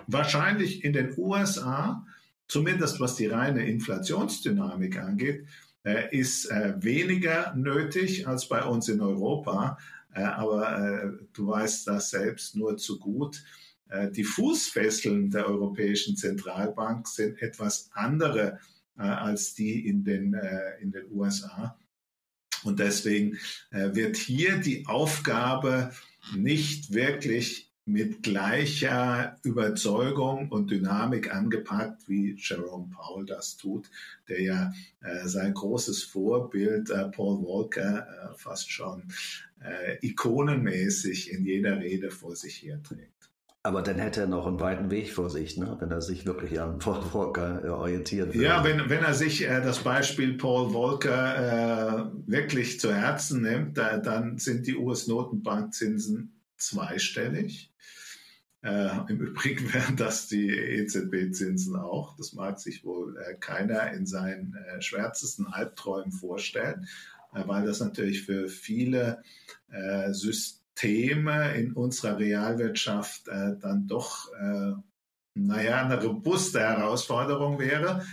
wahrscheinlich 0.06 0.84
in 0.84 0.92
den 0.92 1.14
USA, 1.16 2.06
zumindest 2.46 3.00
was 3.00 3.16
die 3.16 3.26
reine 3.26 3.66
Inflationsdynamik 3.66 4.98
angeht, 4.98 5.46
äh, 5.84 6.16
ist 6.16 6.50
äh, 6.50 6.74
weniger 6.82 7.54
nötig 7.54 8.26
als 8.26 8.48
bei 8.48 8.62
uns 8.62 8.88
in 8.88 9.00
Europa. 9.00 9.78
Äh, 10.12 10.22
aber 10.22 11.18
du 11.32 11.48
weißt 11.48 11.86
das 11.86 12.10
selbst 12.10 12.56
nur 12.56 12.76
zu 12.76 12.98
gut. 12.98 13.42
Die 14.10 14.24
Fußfesseln 14.24 15.30
der 15.30 15.46
Europäischen 15.46 16.14
Zentralbank 16.14 17.08
sind 17.08 17.40
etwas 17.40 17.88
andere 17.94 18.58
als 18.96 19.54
die 19.54 19.88
in 19.88 20.04
den, 20.04 20.38
in 20.82 20.92
den 20.92 21.10
USA. 21.10 21.78
Und 22.64 22.80
deswegen 22.80 23.38
wird 23.70 24.16
hier 24.16 24.58
die 24.58 24.86
Aufgabe 24.86 25.92
nicht 26.34 26.92
wirklich 26.92 27.68
mit 27.88 28.22
gleicher 28.22 29.38
Überzeugung 29.42 30.50
und 30.50 30.70
Dynamik 30.70 31.34
angepackt, 31.34 32.06
wie 32.06 32.36
Jerome 32.38 32.90
Powell 32.94 33.24
das 33.24 33.56
tut, 33.56 33.90
der 34.28 34.42
ja 34.42 34.72
äh, 35.00 35.26
sein 35.26 35.54
großes 35.54 36.02
Vorbild 36.02 36.90
äh, 36.90 37.08
Paul 37.08 37.42
Walker 37.42 38.06
äh, 38.06 38.36
fast 38.36 38.70
schon 38.70 39.04
äh, 39.64 40.06
ikonenmäßig 40.06 41.32
in 41.32 41.46
jeder 41.46 41.80
Rede 41.80 42.10
vor 42.10 42.36
sich 42.36 42.62
herträgt. 42.62 43.27
Aber 43.62 43.82
dann 43.82 43.98
hätte 43.98 44.20
er 44.20 44.26
noch 44.26 44.46
einen 44.46 44.60
weiten 44.60 44.90
Weg 44.90 45.12
vor 45.12 45.30
sich, 45.30 45.56
ne? 45.56 45.76
wenn 45.80 45.90
er 45.90 46.00
sich 46.00 46.26
wirklich 46.26 46.60
an 46.60 46.78
Paul 46.78 47.02
Walker 47.12 47.64
äh, 47.64 47.68
orientieren 47.68 48.28
würde. 48.28 48.42
Ja, 48.42 48.64
wenn, 48.64 48.88
wenn 48.88 49.04
er 49.04 49.14
sich 49.14 49.42
äh, 49.42 49.60
das 49.60 49.80
Beispiel 49.80 50.36
Paul 50.36 50.72
Walker 50.72 52.12
wirklich 52.26 52.80
zu 52.80 52.94
Herzen 52.94 53.42
nimmt, 53.42 53.76
dann 53.78 54.38
sind 54.38 54.66
die 54.66 54.76
US-Notenbankzinsen 54.76 56.38
zweistellig. 56.56 57.72
Äh, 58.62 58.90
Im 59.08 59.20
Übrigen 59.20 59.72
wären 59.72 59.96
das 59.96 60.26
die 60.26 60.50
EZB-Zinsen 60.50 61.76
auch. 61.76 62.16
Das 62.16 62.32
mag 62.32 62.58
sich 62.58 62.84
wohl 62.84 63.16
äh, 63.18 63.34
keiner 63.34 63.92
in 63.92 64.06
seinen 64.06 64.54
äh, 64.54 64.82
schwärzesten 64.82 65.46
Albträumen 65.46 66.12
vorstellen, 66.12 66.88
äh, 67.34 67.42
weil 67.46 67.66
das 67.66 67.80
natürlich 67.80 68.24
für 68.24 68.48
viele 68.48 69.22
äh, 69.70 70.12
Systeme 70.80 71.54
in 71.54 71.72
unserer 71.72 72.18
Realwirtschaft 72.18 73.26
äh, 73.28 73.56
dann 73.60 73.86
doch, 73.86 74.28
naja, 75.34 75.84
eine 75.84 76.02
robuste 76.02 76.60
Herausforderung 76.60 77.58
wäre 77.58 78.04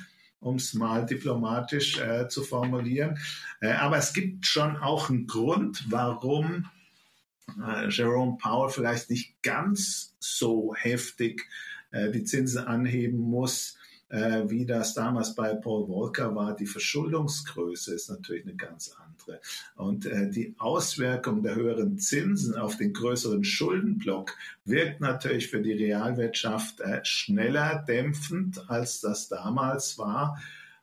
um 0.45 0.55
es 0.57 0.73
mal 0.75 1.05
diplomatisch 1.05 1.99
äh, 1.99 2.27
zu 2.27 2.43
formulieren. 2.43 3.17
Äh, 3.61 3.71
aber 3.71 3.97
es 3.97 4.13
gibt 4.13 4.45
schon 4.45 4.77
auch 4.77 5.09
einen 5.09 5.25
Grund, 5.25 5.85
warum 5.89 6.69
äh, 7.59 7.89
Jerome 7.89 8.37
Powell 8.37 8.69
vielleicht 8.69 9.09
nicht 9.09 9.41
ganz 9.41 10.15
so 10.19 10.75
heftig 10.75 11.47
äh, 11.91 12.11
die 12.11 12.23
Zinsen 12.23 12.65
anheben 12.65 13.19
muss, 13.19 13.77
äh, 14.09 14.43
wie 14.47 14.65
das 14.65 14.93
damals 14.93 15.35
bei 15.35 15.53
Paul 15.55 15.87
Volcker 15.87 16.35
war. 16.35 16.55
Die 16.55 16.67
Verschuldungsgröße 16.67 17.93
ist 17.95 18.09
natürlich 18.09 18.45
eine 18.45 18.55
ganz 18.55 18.95
andere. 19.03 19.41
Und 19.75 20.05
äh, 20.05 20.29
die 20.29 20.55
Auswirkung 20.57 21.41
der 21.41 21.55
höheren 21.55 21.97
Zinsen 21.97 22.55
auf 22.55 22.77
den 22.77 22.93
größeren 22.93 23.43
Schuldenblock 23.43 24.33
wirkt 24.63 25.01
natürlich 25.01 25.49
für 25.49 25.61
die 25.61 25.73
Realwirtschaft 25.73 26.81
äh, 26.81 27.03
schneller 27.03 27.83
dämpfend, 27.87 28.69
als 28.69 29.01
das 29.01 29.27
damals 29.27 29.97
war. 29.97 30.39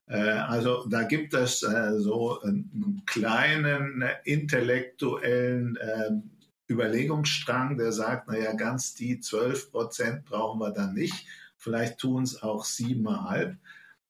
Äh, 0.07 0.19
also 0.19 0.85
da 0.89 1.05
gibt 1.05 1.35
es 1.35 1.61
so 1.61 2.41
einen 2.41 3.03
kleinen 3.07 4.05
intellektuellen 4.25 5.79
ähm, 5.81 6.31
Überlegungsstrang, 6.69 7.77
der 7.77 7.93
sagt, 7.93 8.29
naja, 8.29 8.55
ganz 8.55 8.95
die 8.95 9.21
12 9.21 9.71
Prozent 9.71 10.25
brauchen 10.25 10.59
wir 10.61 10.71
dann 10.71 10.95
nicht. 10.95 11.27
Vielleicht 11.63 11.99
tun 11.99 12.25
es 12.25 12.43
auch 12.43 12.65
siebeneinhalb. 12.65 13.57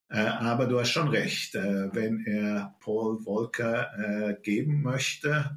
Äh, 0.09 0.21
aber 0.21 0.67
du 0.67 0.81
hast 0.81 0.91
schon 0.91 1.09
recht, 1.09 1.55
äh, 1.55 1.95
wenn 1.95 2.25
er 2.25 2.75
Paul 2.81 3.19
Volcker 3.19 3.91
äh, 3.99 4.35
geben 4.43 4.83
möchte, 4.83 5.51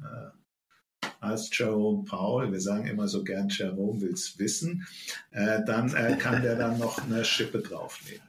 äh, 1.02 1.06
als 1.20 1.50
Jerome 1.56 2.04
Paul, 2.04 2.52
wir 2.52 2.60
sagen 2.60 2.86
immer 2.86 3.08
so 3.08 3.24
gern, 3.24 3.48
Jerome 3.48 4.00
will 4.02 4.12
es 4.12 4.38
wissen, 4.38 4.86
äh, 5.30 5.64
dann 5.64 5.90
kann 6.18 6.42
der 6.42 6.56
dann 6.56 6.78
noch 6.78 7.02
eine 7.02 7.24
Schippe 7.24 7.60
draufnehmen. 7.60 8.26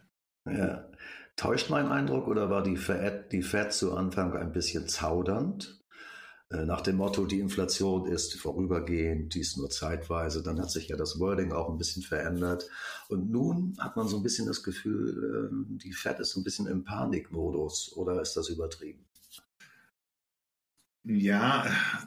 Ja. 0.50 0.86
Täuscht 1.36 1.70
mein 1.70 1.88
Eindruck 1.88 2.28
oder 2.28 2.50
war 2.50 2.64
die 2.64 2.78
Fed, 2.78 3.32
die 3.32 3.44
Fed 3.44 3.74
zu 3.74 3.96
Anfang 3.96 4.36
ein 4.36 4.52
bisschen 4.54 4.88
zaudernd? 4.88 5.77
Äh, 6.50 6.66
nach 6.66 6.82
dem 6.82 6.98
Motto, 6.98 7.25
die 7.25 7.39
Inflation 7.39 8.08
ist 8.08 8.36
vorübergehend, 8.36 9.34
die 9.34 9.42
ist 9.42 9.58
nur 9.58 9.70
zeitweise. 9.70 10.42
Dann 10.44 10.60
hat 10.62 10.72
sich 10.72 10.88
ja 10.88 10.96
das 10.96 11.20
Wording 11.20 11.51
auch 11.51 11.70
ein 11.70 11.77
bisschen 11.77 12.04
verändert. 12.04 12.70
Und 13.10 13.30
nun 13.30 13.75
hat 13.80 13.98
man 13.98 14.08
so 14.08 14.18
ein 14.18 14.24
bisschen 14.24 14.48
das 14.48 14.63
Gefühl, 14.63 15.50
ähm, 15.51 15.77
die 15.77 15.94
Fed 15.94 16.20
ist 16.20 16.38
ein 16.38 16.44
bisschen 16.44 16.68
im 16.68 16.84
Panikmodus. 16.84 17.94
Oder 17.96 18.22
ist 18.22 18.38
das 18.38 18.50
übertrieben? 18.50 19.06
Ja, 21.04 21.66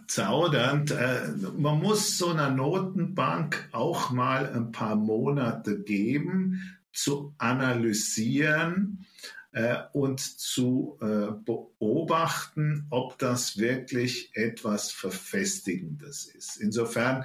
zaudernd. 0.09 0.91
Äh, 0.91 1.33
man 1.57 1.79
muss 1.79 2.17
so 2.19 2.29
einer 2.29 2.51
Notenbank 2.51 3.69
auch 3.73 4.11
mal 4.11 4.51
ein 4.53 4.73
paar 4.73 4.97
Monate 4.97 5.83
geben, 5.83 6.79
zu 6.93 7.35
analysieren, 7.39 9.07
äh, 9.53 9.77
und 9.93 10.21
zu 10.21 10.99
äh, 11.01 11.33
beobachten, 11.45 12.87
ob 12.91 13.19
das 13.19 13.59
wirklich 13.59 14.31
etwas 14.35 14.91
Verfestigendes 14.91 16.27
ist. 16.27 16.57
Insofern 16.57 17.25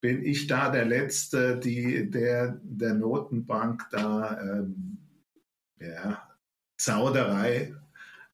bin 0.00 0.22
ich 0.22 0.46
da 0.46 0.70
der 0.70 0.84
Letzte, 0.84 1.58
die 1.58 2.10
der, 2.10 2.60
der 2.62 2.94
Notenbank 2.94 3.86
da 3.90 4.38
ähm, 4.40 4.98
ja, 5.80 6.22
Zauderei 6.76 7.74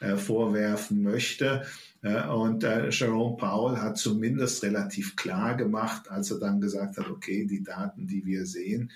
äh, 0.00 0.16
vorwerfen 0.16 1.02
möchte. 1.02 1.64
Äh, 2.02 2.26
und 2.26 2.64
äh, 2.64 2.88
Jerome 2.90 3.36
Powell 3.36 3.76
hat 3.76 3.98
zumindest 3.98 4.62
relativ 4.62 5.14
klar 5.14 5.56
gemacht, 5.56 6.10
als 6.10 6.30
er 6.30 6.40
dann 6.40 6.60
gesagt 6.60 6.96
hat, 6.96 7.08
okay, 7.08 7.46
die 7.46 7.62
Daten, 7.62 8.06
die 8.06 8.24
wir 8.24 8.46
sehen, 8.46 8.90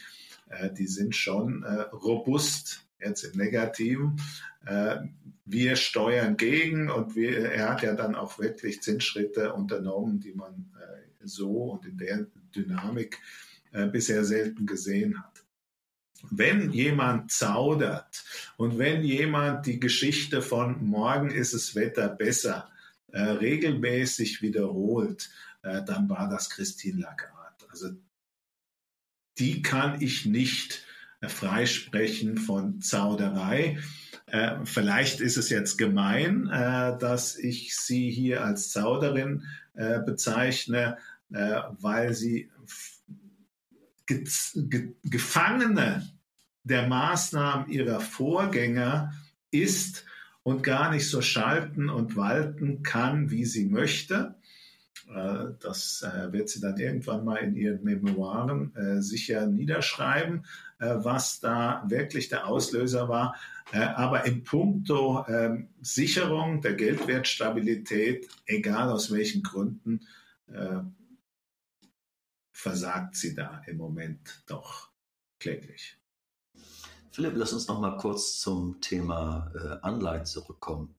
äh, 0.48 0.72
die 0.72 0.86
sind 0.86 1.14
schon 1.14 1.64
robust 1.92 2.84
jetzt 3.00 3.24
im 3.24 3.38
Negativen. 3.38 4.20
Äh, 4.66 4.96
wir 5.44 5.76
steuern 5.76 6.36
gegen 6.36 6.90
und 6.90 7.16
wir, 7.16 7.50
er 7.50 7.70
hat 7.70 7.82
ja 7.82 7.94
dann 7.94 8.14
auch 8.14 8.38
wirklich 8.38 8.82
Zinsschritte 8.82 9.52
unternommen, 9.52 10.20
die 10.20 10.32
man 10.32 10.72
äh, 10.80 11.26
so 11.26 11.72
und 11.72 11.86
in 11.86 11.98
der 11.98 12.26
Dynamik 12.54 13.18
äh, 13.72 13.86
bisher 13.86 14.24
selten 14.24 14.66
gesehen 14.66 15.22
hat. 15.22 15.44
Wenn 16.30 16.70
jemand 16.70 17.30
zaudert 17.30 18.24
und 18.56 18.78
wenn 18.78 19.02
jemand 19.02 19.66
die 19.66 19.78
Geschichte 19.78 20.40
von 20.40 20.82
morgen 20.84 21.30
ist 21.30 21.52
das 21.52 21.74
Wetter 21.74 22.08
besser 22.08 22.70
äh, 23.12 23.20
regelmäßig 23.20 24.40
wiederholt, 24.40 25.30
äh, 25.62 25.82
dann 25.84 26.08
war 26.08 26.28
das 26.30 26.48
Christine 26.48 27.02
Lagarde. 27.02 27.66
Also 27.68 27.90
die 29.38 29.60
kann 29.60 30.00
ich 30.00 30.24
nicht 30.24 30.86
freisprechen 31.28 32.38
von 32.38 32.80
Zauderei. 32.80 33.78
Äh, 34.26 34.64
vielleicht 34.64 35.20
ist 35.20 35.36
es 35.36 35.50
jetzt 35.50 35.76
gemein, 35.76 36.48
äh, 36.48 36.98
dass 36.98 37.36
ich 37.36 37.76
sie 37.76 38.10
hier 38.10 38.44
als 38.44 38.70
Zauderin 38.70 39.44
äh, 39.74 40.00
bezeichne, 40.00 40.98
weil 41.30 42.14
sie 42.14 42.50
ge 44.06 44.24
ge 44.54 44.94
Gefangene 45.02 46.08
der 46.62 46.86
Maßnahmen 46.86 47.68
ihrer 47.70 47.98
Vorgänger 47.98 49.12
ist 49.50 50.04
und 50.44 50.62
gar 50.62 50.92
nicht 50.92 51.08
so 51.08 51.22
schalten 51.22 51.88
und 51.88 52.14
walten 52.14 52.82
kann, 52.82 53.30
wie 53.30 53.46
sie 53.46 53.64
möchte. 53.64 54.36
Äh, 55.08 55.54
das 55.60 56.02
äh, 56.02 56.32
wird 56.32 56.48
sie 56.48 56.60
dann 56.60 56.78
irgendwann 56.78 57.24
mal 57.24 57.36
in 57.36 57.54
ihren 57.54 57.82
Memoiren 57.82 58.72
sicher 59.02 59.46
niederschreiben. 59.46 60.44
Äh, 60.84 61.04
was 61.04 61.40
da 61.40 61.84
wirklich 61.86 62.28
der 62.28 62.46
Auslöser 62.46 63.08
war. 63.08 63.36
Äh, 63.72 63.78
aber 63.78 64.24
in 64.24 64.44
puncto 64.44 65.24
ähm, 65.28 65.68
Sicherung 65.80 66.60
der 66.60 66.74
Geldwertstabilität, 66.74 68.28
egal 68.46 68.90
aus 68.90 69.10
welchen 69.10 69.42
Gründen, 69.42 70.06
äh, 70.48 70.80
versagt 72.52 73.16
sie 73.16 73.34
da 73.34 73.62
im 73.66 73.76
Moment 73.78 74.42
doch 74.46 74.90
kläglich. 75.38 75.96
Philipp, 77.12 77.34
lass 77.36 77.52
uns 77.52 77.68
noch 77.68 77.80
mal 77.80 77.96
kurz 77.96 78.40
zum 78.40 78.80
Thema 78.80 79.78
Anleihen 79.82 80.26
zurückkommen. 80.26 80.94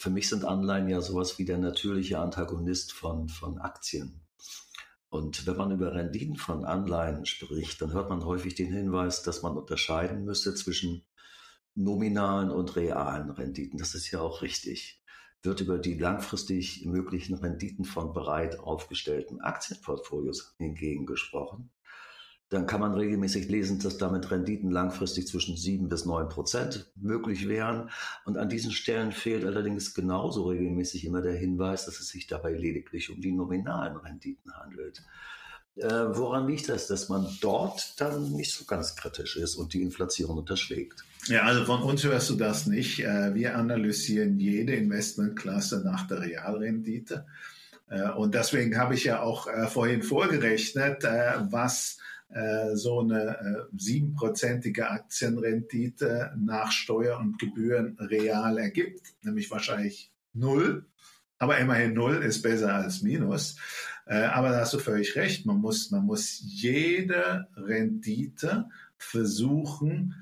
Für 0.00 0.08
mich 0.08 0.30
sind 0.30 0.46
Anleihen 0.46 0.88
ja 0.88 1.02
sowas 1.02 1.38
wie 1.38 1.44
der 1.44 1.58
natürliche 1.58 2.20
Antagonist 2.20 2.94
von, 2.94 3.28
von 3.28 3.58
Aktien. 3.58 4.22
Und 5.10 5.46
wenn 5.46 5.58
man 5.58 5.72
über 5.72 5.92
Renditen 5.92 6.36
von 6.36 6.64
Anleihen 6.64 7.26
spricht, 7.26 7.82
dann 7.82 7.92
hört 7.92 8.08
man 8.08 8.24
häufig 8.24 8.54
den 8.54 8.72
Hinweis, 8.72 9.22
dass 9.22 9.42
man 9.42 9.58
unterscheiden 9.58 10.24
müsste 10.24 10.54
zwischen 10.54 11.04
nominalen 11.74 12.50
und 12.50 12.76
realen 12.76 13.28
Renditen. 13.28 13.78
Das 13.78 13.94
ist 13.94 14.10
ja 14.10 14.22
auch 14.22 14.40
richtig. 14.40 15.02
Wird 15.42 15.60
über 15.60 15.76
die 15.76 15.98
langfristig 15.98 16.86
möglichen 16.86 17.34
Renditen 17.34 17.84
von 17.84 18.14
breit 18.14 18.58
aufgestellten 18.58 19.42
Aktienportfolios 19.42 20.54
hingegen 20.56 21.04
gesprochen. 21.04 21.70
Dann 22.50 22.66
kann 22.66 22.80
man 22.80 22.94
regelmäßig 22.94 23.48
lesen, 23.48 23.78
dass 23.78 23.96
damit 23.96 24.30
Renditen 24.30 24.72
langfristig 24.72 25.28
zwischen 25.28 25.56
sieben 25.56 25.88
bis 25.88 26.04
neun 26.04 26.28
Prozent 26.28 26.90
möglich 26.96 27.48
wären. 27.48 27.90
Und 28.24 28.36
an 28.36 28.48
diesen 28.48 28.72
Stellen 28.72 29.12
fehlt 29.12 29.44
allerdings 29.44 29.94
genauso 29.94 30.48
regelmäßig 30.48 31.04
immer 31.04 31.22
der 31.22 31.34
Hinweis, 31.34 31.86
dass 31.86 32.00
es 32.00 32.08
sich 32.08 32.26
dabei 32.26 32.52
lediglich 32.52 33.08
um 33.10 33.20
die 33.20 33.30
nominalen 33.30 33.96
Renditen 33.96 34.52
handelt. 34.52 35.00
Äh, 35.76 35.88
woran 35.88 36.48
liegt 36.48 36.68
das, 36.68 36.88
dass 36.88 37.08
man 37.08 37.28
dort 37.40 38.00
dann 38.00 38.32
nicht 38.32 38.52
so 38.52 38.64
ganz 38.64 38.96
kritisch 38.96 39.36
ist 39.36 39.54
und 39.54 39.72
die 39.72 39.82
Inflation 39.82 40.36
unterschlägt? 40.36 41.04
Ja, 41.26 41.42
also 41.42 41.64
von 41.64 41.82
uns 41.82 42.02
hörst 42.02 42.30
du 42.30 42.34
das 42.34 42.66
nicht. 42.66 43.04
Äh, 43.04 43.34
wir 43.34 43.56
analysieren 43.56 44.40
jede 44.40 44.74
Investmentklasse 44.74 45.82
nach 45.84 46.08
der 46.08 46.22
Realrendite. 46.22 47.26
Äh, 47.88 48.10
und 48.10 48.34
deswegen 48.34 48.76
habe 48.76 48.94
ich 48.94 49.04
ja 49.04 49.22
auch 49.22 49.46
äh, 49.46 49.68
vorhin 49.68 50.02
vorgerechnet, 50.02 51.04
was 51.04 51.98
so 52.74 53.00
eine 53.00 53.68
siebenprozentige 53.76 54.88
Aktienrendite 54.88 56.32
nach 56.38 56.70
Steuer 56.70 57.18
und 57.18 57.40
Gebühren 57.40 57.96
real 57.98 58.56
ergibt, 58.56 59.14
nämlich 59.22 59.50
wahrscheinlich 59.50 60.12
null. 60.32 60.86
Aber 61.38 61.58
immerhin 61.58 61.94
null 61.94 62.22
ist 62.22 62.42
besser 62.42 62.72
als 62.72 63.02
minus. 63.02 63.56
Aber 64.06 64.50
da 64.50 64.60
hast 64.60 64.74
du 64.74 64.78
völlig 64.78 65.16
recht. 65.16 65.44
Man 65.44 65.58
muss, 65.58 65.90
man 65.90 66.04
muss 66.04 66.40
jede 66.44 67.48
Rendite 67.56 68.66
versuchen, 68.96 70.14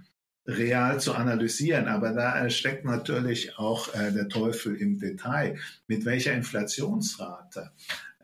real 0.49 0.99
zu 0.99 1.15
analysieren. 1.15 1.87
Aber 1.87 2.13
da 2.13 2.49
steckt 2.51 2.85
natürlich 2.85 3.59
auch 3.59 3.95
äh, 3.95 4.11
der 4.13 4.29
Teufel 4.29 4.75
im 4.77 4.99
Detail. 4.99 5.59
Mit 5.87 6.05
welcher 6.07 6.33
Inflationsrate 6.33 7.71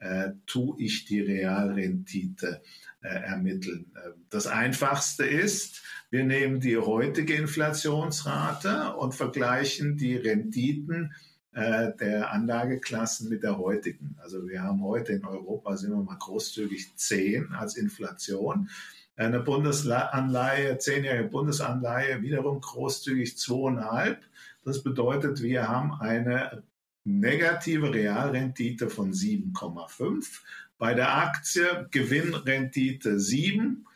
äh, 0.00 0.30
tue 0.46 0.76
ich 0.80 1.04
die 1.04 1.20
Realrendite 1.20 2.62
äh, 2.62 2.66
ermitteln? 3.08 3.92
Äh, 3.94 4.10
das 4.30 4.46
Einfachste 4.46 5.24
ist, 5.24 5.82
wir 6.10 6.24
nehmen 6.24 6.60
die 6.60 6.76
heutige 6.76 7.34
Inflationsrate 7.34 8.94
und 8.94 9.14
vergleichen 9.14 9.96
die 9.96 10.16
Renditen 10.16 11.14
äh, 11.52 11.92
der 11.96 12.32
Anlageklassen 12.32 13.28
mit 13.28 13.42
der 13.42 13.58
heutigen. 13.58 14.16
Also 14.20 14.48
wir 14.48 14.62
haben 14.62 14.82
heute 14.82 15.12
in 15.12 15.24
Europa, 15.24 15.76
sind 15.76 15.92
wir 15.92 16.02
mal 16.02 16.18
großzügig 16.18 16.96
10 16.96 17.52
als 17.52 17.76
Inflation. 17.76 18.68
Eine 19.16 19.40
Bundesanleihe, 19.40 20.78
zehnjährige 20.78 21.28
Bundesanleihe, 21.28 22.22
wiederum 22.22 22.60
großzügig 22.60 23.38
zweieinhalb. 23.38 24.20
Das 24.64 24.82
bedeutet, 24.82 25.42
wir 25.42 25.68
haben 25.68 25.92
eine 25.94 26.64
negative 27.04 27.92
Realrendite 27.92 28.90
von 28.90 29.12
7,5. 29.12 30.40
Bei 30.78 30.94
der 30.94 31.16
Aktie 31.16 31.86
Gewinnrendite 31.90 33.18
7, 33.18 33.86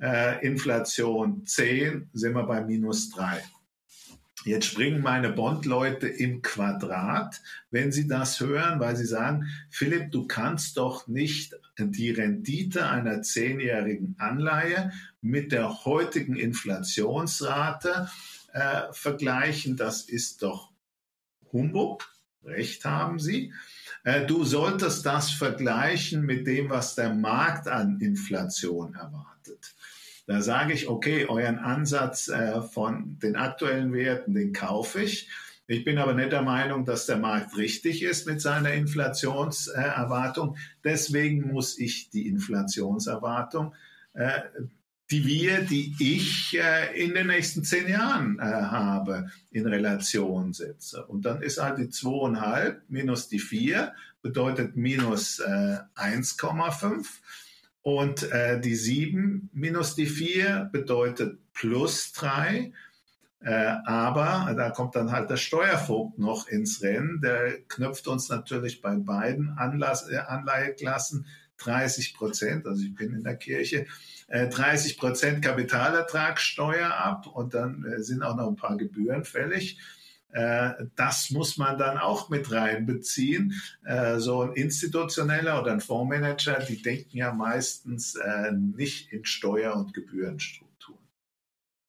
äh, 0.00 0.46
Inflation 0.46 1.46
10, 1.46 2.10
sind 2.12 2.34
wir 2.34 2.44
bei 2.44 2.62
minus 2.62 3.10
3. 3.10 3.42
Jetzt 4.46 4.66
springen 4.66 5.00
meine 5.00 5.32
Bond-Leute 5.32 6.06
im 6.06 6.40
Quadrat, 6.40 7.42
wenn 7.72 7.90
sie 7.90 8.06
das 8.06 8.38
hören, 8.38 8.78
weil 8.78 8.94
sie 8.94 9.04
sagen, 9.04 9.48
Philipp, 9.70 10.12
du 10.12 10.28
kannst 10.28 10.76
doch 10.76 11.08
nicht 11.08 11.56
die 11.78 12.12
Rendite 12.12 12.88
einer 12.88 13.22
zehnjährigen 13.22 14.14
Anleihe 14.18 14.92
mit 15.20 15.50
der 15.50 15.84
heutigen 15.84 16.36
Inflationsrate 16.36 18.08
äh, 18.52 18.82
vergleichen. 18.92 19.76
Das 19.76 20.02
ist 20.02 20.44
doch 20.44 20.70
Humbug. 21.52 22.08
Recht 22.44 22.84
haben 22.84 23.18
Sie. 23.18 23.52
Äh, 24.04 24.26
du 24.26 24.44
solltest 24.44 25.06
das 25.06 25.30
vergleichen 25.30 26.22
mit 26.22 26.46
dem, 26.46 26.70
was 26.70 26.94
der 26.94 27.12
Markt 27.12 27.68
an 27.68 28.00
Inflation 28.00 28.94
erwartet. 28.94 29.74
Da 30.26 30.42
sage 30.42 30.72
ich, 30.72 30.88
okay, 30.88 31.26
euren 31.26 31.58
Ansatz 31.58 32.28
äh, 32.28 32.60
von 32.60 33.18
den 33.20 33.36
aktuellen 33.36 33.92
Werten, 33.92 34.34
den 34.34 34.52
kaufe 34.52 35.02
ich. 35.02 35.28
Ich 35.68 35.84
bin 35.84 35.98
aber 35.98 36.14
nicht 36.14 36.32
der 36.32 36.42
Meinung, 36.42 36.84
dass 36.84 37.06
der 37.06 37.16
Markt 37.16 37.56
richtig 37.56 38.02
ist 38.02 38.26
mit 38.26 38.40
seiner 38.40 38.72
Inflationserwartung. 38.72 40.56
Deswegen 40.84 41.52
muss 41.52 41.78
ich 41.78 42.10
die 42.10 42.28
Inflationserwartung, 42.28 43.74
äh, 44.14 44.42
die 45.10 45.24
wir, 45.24 45.62
die 45.62 45.94
ich 46.00 46.58
äh, 46.58 47.00
in 47.00 47.14
den 47.14 47.28
nächsten 47.28 47.62
zehn 47.62 47.88
Jahren 47.88 48.38
äh, 48.38 48.42
habe, 48.42 49.30
in 49.50 49.66
Relation 49.66 50.52
setze. 50.52 51.06
Und 51.06 51.24
dann 51.24 51.42
ist 51.42 51.62
halt 51.62 51.78
die 51.78 51.90
zweieinhalb 51.90 52.82
minus 52.88 53.28
die 53.28 53.38
vier 53.38 53.92
bedeutet 54.22 54.76
minus 54.76 55.40
1,5. 55.40 57.06
Und 57.82 58.32
äh, 58.32 58.60
die 58.60 58.74
7 58.74 59.48
minus 59.52 59.94
die 59.94 60.06
4 60.06 60.70
bedeutet 60.72 61.38
plus 61.52 62.12
3. 62.14 62.72
Äh, 63.38 63.52
aber 63.84 64.52
da 64.56 64.70
kommt 64.70 64.96
dann 64.96 65.12
halt 65.12 65.30
der 65.30 65.36
Steuervogt 65.36 66.18
noch 66.18 66.48
ins 66.48 66.82
Rennen. 66.82 67.20
Der 67.20 67.60
knüpft 67.68 68.08
uns 68.08 68.28
natürlich 68.28 68.80
bei 68.80 68.96
beiden 68.96 69.50
Anlass, 69.50 70.10
äh, 70.10 70.16
Anleiheklassen 70.16 71.26
30 71.58 72.14
Prozent, 72.14 72.66
also 72.66 72.82
ich 72.82 72.94
bin 72.94 73.14
in 73.14 73.24
der 73.24 73.36
Kirche, 73.36 73.86
äh, 74.28 74.48
30 74.48 74.98
Prozent 74.98 75.42
Kapitalertragssteuer 75.42 76.92
ab 76.92 77.26
und 77.26 77.54
dann 77.54 77.84
äh, 77.84 78.02
sind 78.02 78.22
auch 78.22 78.36
noch 78.36 78.48
ein 78.48 78.56
paar 78.56 78.76
Gebühren 78.76 79.24
fällig. 79.24 79.78
Äh, 80.32 80.86
das 80.96 81.30
muss 81.30 81.56
man 81.56 81.78
dann 81.78 81.98
auch 81.98 82.28
mit 82.28 82.50
reinbeziehen. 82.50 83.54
Äh, 83.84 84.18
so 84.18 84.42
ein 84.42 84.52
institutioneller 84.52 85.60
oder 85.60 85.72
ein 85.72 85.80
Fondsmanager, 85.80 86.60
die 86.60 86.82
denken 86.82 87.16
ja 87.16 87.32
meistens 87.32 88.16
äh, 88.16 88.52
nicht 88.52 89.12
in 89.12 89.24
Steuer- 89.24 89.76
und 89.76 89.94
Gebührenstrukturen. 89.94 91.00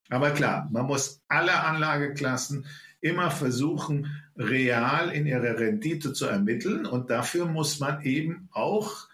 Aber 0.10 0.32
klar, 0.32 0.70
man 0.72 0.86
muss 0.86 1.22
alle 1.28 1.60
Anlageklassen 1.60 2.66
immer 3.02 3.32
versuchen, 3.32 4.22
real 4.38 5.12
in 5.12 5.26
ihre 5.26 5.60
Rendite 5.60 6.14
zu 6.14 6.26
ermitteln. 6.26 6.86
Und 6.86 7.10
dafür 7.10 7.46
muss 7.46 7.80
man 7.80 8.02
eben 8.04 8.50
auch 8.52 9.08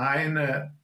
eine 0.00 0.74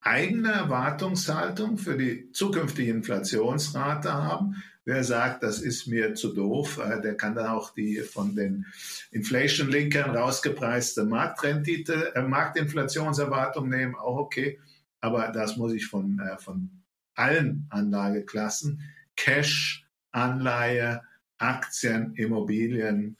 eigene 0.00 0.52
Erwartungshaltung 0.52 1.76
für 1.76 1.96
die 1.96 2.32
zukünftige 2.32 2.90
Inflationsrate 2.90 4.12
haben, 4.12 4.56
Wer 4.90 5.04
sagt, 5.04 5.42
das 5.42 5.60
ist 5.60 5.86
mir 5.86 6.14
zu 6.14 6.34
doof, 6.34 6.78
äh, 6.78 7.00
der 7.00 7.16
kann 7.16 7.34
dann 7.34 7.48
auch 7.48 7.74
die 7.74 7.98
von 8.00 8.34
den 8.34 8.66
Inflation-Linkern 9.12 10.16
rausgepreiste 10.16 11.04
Marktrendite, 11.04 12.14
äh, 12.14 12.22
Marktinflationserwartung 12.22 13.68
nehmen, 13.68 13.94
auch 13.94 14.16
okay. 14.16 14.58
Aber 15.00 15.28
das 15.28 15.56
muss 15.56 15.74
ich 15.74 15.86
von, 15.86 16.18
äh, 16.18 16.38
von 16.38 16.82
allen 17.14 17.66
Anlageklassen, 17.70 18.82
Cash, 19.16 19.86
Anleihe, 20.12 21.02
Aktien, 21.36 22.14
Immobilien, 22.14 23.16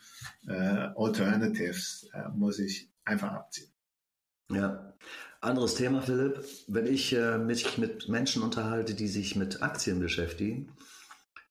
äh, 0.48 0.52
Alternatives, 0.96 2.08
äh, 2.14 2.28
muss 2.34 2.58
ich 2.58 2.90
einfach 3.04 3.32
abziehen. 3.32 3.70
Ja, 4.50 4.94
anderes 5.40 5.74
Thema, 5.74 6.02
Philipp. 6.02 6.44
Wenn 6.68 6.86
ich 6.86 7.12
äh, 7.12 7.38
mich 7.38 7.78
mit 7.78 8.08
Menschen 8.08 8.42
unterhalte, 8.42 8.94
die 8.94 9.08
sich 9.08 9.36
mit 9.36 9.62
Aktien 9.62 10.00
beschäftigen, 10.00 10.72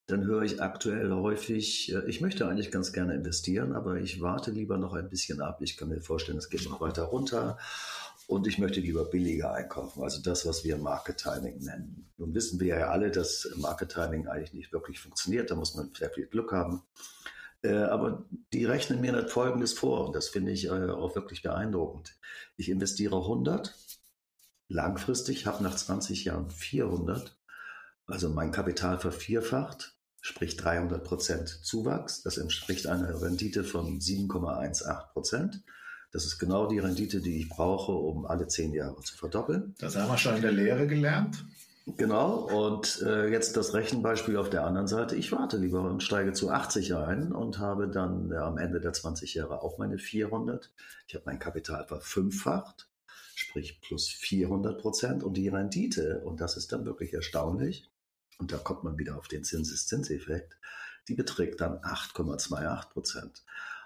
dann 0.07 0.25
höre 0.25 0.43
ich 0.43 0.61
aktuell 0.61 1.11
häufig, 1.11 1.93
äh, 1.93 2.07
ich 2.07 2.21
möchte 2.21 2.47
eigentlich 2.47 2.71
ganz 2.71 2.93
gerne 2.93 3.13
investieren, 3.15 3.73
aber 3.73 3.97
ich 3.97 4.21
warte 4.21 4.51
lieber 4.51 4.77
noch 4.77 4.93
ein 4.93 5.09
bisschen 5.09 5.41
ab. 5.41 5.61
Ich 5.61 5.77
kann 5.77 5.89
mir 5.89 6.01
vorstellen, 6.01 6.37
es 6.37 6.49
geht 6.49 6.65
noch 6.65 6.81
weiter 6.81 7.03
runter 7.03 7.57
und 8.27 8.47
ich 8.47 8.59
möchte 8.59 8.79
lieber 8.79 9.05
billiger 9.05 9.53
einkaufen, 9.53 10.03
also 10.03 10.21
das, 10.21 10.45
was 10.45 10.63
wir 10.63 10.77
Market 10.77 11.17
Timing 11.17 11.59
nennen. 11.59 12.09
Nun 12.17 12.33
wissen 12.33 12.59
wir 12.59 12.77
ja 12.77 12.89
alle, 12.89 13.11
dass 13.11 13.49
Market 13.55 13.89
Timing 13.89 14.27
eigentlich 14.27 14.53
nicht 14.53 14.71
wirklich 14.71 14.99
funktioniert, 14.99 15.49
da 15.49 15.55
muss 15.55 15.75
man 15.75 15.91
sehr 15.97 16.11
viel 16.11 16.27
Glück 16.27 16.51
haben. 16.51 16.83
Äh, 17.61 17.75
aber 17.75 18.25
die 18.53 18.65
rechnen 18.65 19.01
mir 19.01 19.11
nicht 19.11 19.29
Folgendes 19.29 19.73
vor 19.73 20.07
und 20.07 20.15
das 20.15 20.29
finde 20.29 20.51
ich 20.51 20.65
äh, 20.65 20.89
auch 20.89 21.15
wirklich 21.15 21.41
beeindruckend. 21.41 22.15
Ich 22.59 22.69
investiere 22.69 23.15
100, 23.15 23.73
langfristig, 24.67 25.45
habe 25.45 25.63
nach 25.63 25.75
20 25.75 26.25
Jahren 26.25 26.49
400, 26.49 27.37
also 28.05 28.29
mein 28.29 28.51
Kapital 28.51 28.99
vervierfacht 28.99 29.95
sprich 30.21 30.57
300 30.57 31.03
Prozent 31.03 31.47
Zuwachs. 31.63 32.21
Das 32.21 32.37
entspricht 32.37 32.87
einer 32.87 33.21
Rendite 33.21 33.63
von 33.63 33.99
7,18 33.99 35.11
Prozent. 35.13 35.63
Das 36.11 36.25
ist 36.25 36.39
genau 36.39 36.67
die 36.67 36.79
Rendite, 36.79 37.21
die 37.21 37.39
ich 37.39 37.49
brauche, 37.49 37.91
um 37.91 38.25
alle 38.25 38.47
zehn 38.47 38.73
Jahre 38.73 39.01
zu 39.01 39.15
verdoppeln. 39.15 39.75
Das 39.79 39.95
haben 39.95 40.09
wir 40.09 40.17
schon 40.17 40.35
in 40.35 40.41
der 40.41 40.51
Lehre 40.51 40.87
gelernt. 40.87 41.45
Genau, 41.85 42.35
und 42.35 43.01
äh, 43.01 43.29
jetzt 43.29 43.57
das 43.57 43.73
Rechenbeispiel 43.73 44.37
auf 44.37 44.49
der 44.49 44.63
anderen 44.63 44.87
Seite. 44.87 45.15
Ich 45.15 45.31
warte 45.31 45.57
lieber 45.57 45.81
und 45.81 46.03
steige 46.03 46.33
zu 46.33 46.51
80 46.51 46.95
ein 46.95 47.31
und 47.31 47.57
habe 47.57 47.87
dann 47.87 48.29
ja, 48.31 48.45
am 48.45 48.57
Ende 48.57 48.79
der 48.79 48.93
20 48.93 49.33
Jahre 49.33 49.63
auch 49.63 49.77
meine 49.77 49.97
400. 49.97 50.71
Ich 51.07 51.15
habe 51.15 51.23
mein 51.25 51.39
Kapital 51.39 51.85
verfünffacht, 51.87 52.89
sprich 53.33 53.81
plus 53.81 54.07
400 54.07 54.79
Prozent 54.79 55.23
und 55.23 55.35
die 55.35 55.47
Rendite, 55.47 56.21
und 56.23 56.41
das 56.41 56.57
ist 56.57 56.71
dann 56.71 56.85
wirklich 56.85 57.13
erstaunlich, 57.13 57.89
und 58.37 58.51
da 58.51 58.57
kommt 58.57 58.83
man 58.83 58.97
wieder 58.97 59.17
auf 59.17 59.27
den 59.27 59.43
Zinseszinseffekt, 59.43 60.57
die 61.07 61.15
beträgt 61.15 61.61
dann 61.61 61.79
8,28 61.79 62.89
Prozent. 62.89 63.43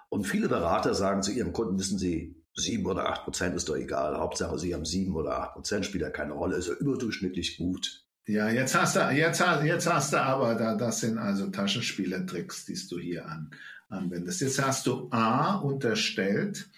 Und 0.09 0.25
viele 0.25 0.49
Berater 0.49 0.93
sagen 0.93 1.23
zu 1.23 1.31
ihrem 1.31 1.53
Kunden, 1.53 1.79
wissen 1.79 1.97
Sie, 1.97 2.35
sieben 2.55 2.85
oder 2.85 3.09
acht 3.09 3.23
Prozent 3.23 3.55
ist 3.55 3.69
doch 3.69 3.75
egal. 3.75 4.17
Hauptsache, 4.17 4.59
Sie 4.59 4.73
haben 4.73 4.85
sieben 4.85 5.15
oder 5.15 5.39
acht 5.39 5.53
Prozent, 5.53 5.85
spielt 5.85 6.03
ja 6.03 6.09
keine 6.09 6.33
Rolle, 6.33 6.57
ist 6.57 6.67
ja 6.67 6.73
überdurchschnittlich 6.73 7.57
gut. 7.57 8.03
Ja, 8.25 8.49
jetzt 8.49 8.73
hast 8.75 8.95
du, 8.95 9.09
jetzt, 9.09 9.43
jetzt 9.63 9.91
hast 9.91 10.13
du 10.13 10.21
aber, 10.21 10.55
da, 10.55 10.75
das 10.75 11.01
sind 11.01 11.17
also 11.17 11.47
Taschenspielertricks, 11.47 12.65
die 12.65 12.79
du 12.87 12.99
hier 12.99 13.25
an, 13.27 13.51
anwendest. 13.89 14.41
Jetzt 14.41 14.63
hast 14.63 14.87
du 14.87 15.09
A 15.11 15.55
unterstellt, 15.55 16.69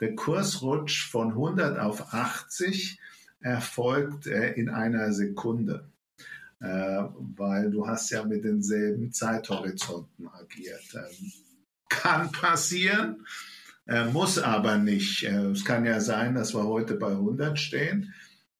der 0.00 0.14
Kursrutsch 0.14 1.10
von 1.10 1.30
100 1.30 1.78
auf 1.78 2.14
80 2.14 2.98
erfolgt 3.40 4.26
äh, 4.26 4.52
in 4.52 4.70
einer 4.70 5.12
Sekunde, 5.12 5.90
äh, 6.60 7.02
weil 7.36 7.70
du 7.70 7.86
hast 7.86 8.10
ja 8.10 8.24
mit 8.24 8.44
denselben 8.44 9.12
Zeithorizonten 9.12 10.28
agiert. 10.28 10.94
Ähm, 10.94 11.32
kann 11.90 12.32
passieren, 12.32 13.16
äh, 13.20 13.53
muss 14.12 14.38
aber 14.38 14.78
nicht. 14.78 15.24
Äh, 15.24 15.50
es 15.50 15.64
kann 15.64 15.84
ja 15.84 16.00
sein, 16.00 16.34
dass 16.34 16.54
wir 16.54 16.64
heute 16.64 16.94
bei 16.94 17.10
100 17.10 17.58
stehen 17.58 18.14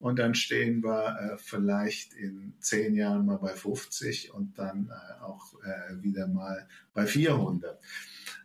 und 0.04 0.18
dann 0.18 0.34
stehen 0.34 0.82
wir 0.82 1.16
äh, 1.18 1.38
vielleicht 1.38 2.12
in 2.12 2.54
zehn 2.60 2.94
Jahren 2.94 3.24
mal 3.24 3.38
bei 3.38 3.54
50 3.54 4.34
und 4.34 4.58
dann 4.58 4.90
äh, 4.90 5.22
auch 5.22 5.54
äh, 5.62 6.02
wieder 6.02 6.28
mal 6.28 6.68
bei 6.92 7.06
400. 7.06 7.80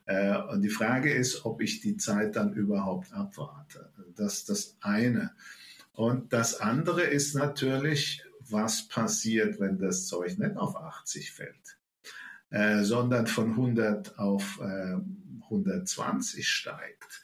Äh, 0.06 0.38
und 0.38 0.62
die 0.62 0.70
Frage 0.70 1.14
ist, 1.14 1.46
ob 1.46 1.62
ich 1.62 1.82
die 1.82 1.98
Zeit 1.98 2.38
dann 2.38 2.54
überhaupt 2.54 3.12
abwarte. 3.12 3.92
Das 4.16 4.36
ist 4.36 4.50
das 4.50 4.78
eine. 4.80 5.32
Und 5.92 6.32
das 6.32 6.62
andere 6.62 7.02
ist 7.02 7.36
natürlich, 7.36 8.24
was 8.40 8.88
passiert, 8.88 9.60
wenn 9.60 9.78
das 9.78 10.08
Zeug 10.08 10.38
nicht 10.38 10.56
auf 10.56 10.78
80 10.78 11.34
fällt, 11.34 11.78
äh, 12.52 12.84
sondern 12.84 13.28
von 13.28 13.50
100 13.52 14.18
auf 14.18 14.62
äh, 14.64 14.96
120 15.50 16.48
steigt. 16.48 17.22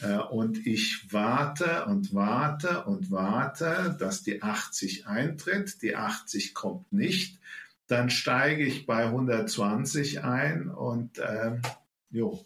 Äh, 0.00 0.16
und 0.18 0.66
ich 0.66 1.12
warte 1.12 1.86
und 1.86 2.14
warte 2.14 2.84
und 2.84 3.10
warte, 3.10 3.96
dass 3.98 4.22
die 4.22 4.42
80 4.42 5.06
eintritt. 5.06 5.82
Die 5.82 5.96
80 5.96 6.54
kommt 6.54 6.92
nicht. 6.92 7.38
Dann 7.86 8.10
steige 8.10 8.64
ich 8.64 8.86
bei 8.86 9.04
120 9.04 10.22
ein 10.22 10.68
und 10.68 11.18
äh, 11.18 11.58
jo. 12.10 12.44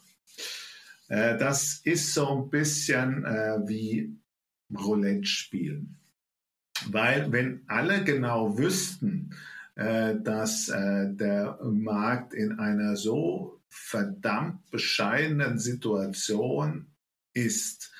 Das 1.08 1.82
ist 1.84 2.14
so 2.14 2.36
ein 2.36 2.50
bisschen 2.50 3.24
äh, 3.24 3.60
wie 3.68 4.18
Roulette 4.74 5.24
spielen. 5.24 5.98
Weil 6.88 7.32
wenn 7.32 7.62
alle 7.68 8.04
genau 8.04 8.58
wüssten, 8.58 9.34
äh, 9.74 10.16
dass 10.16 10.68
äh, 10.68 11.12
der 11.12 11.58
Markt 11.62 12.34
in 12.34 12.58
einer 12.58 12.96
so 12.96 13.55
verdammt 13.76 14.70
bescheidenen 14.70 15.58
Situation 15.58 16.86
ist, 17.34 17.92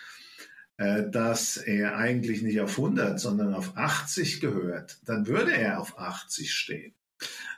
äh, 0.78 1.08
dass 1.08 1.56
er 1.56 1.96
eigentlich 1.96 2.42
nicht 2.42 2.60
auf 2.60 2.78
100, 2.78 3.20
sondern 3.20 3.54
auf 3.54 3.76
80 3.76 4.40
gehört, 4.40 4.98
dann 5.04 5.26
würde 5.26 5.52
er 5.52 5.80
auf 5.80 5.98
80 5.98 6.52
stehen. 6.52 6.94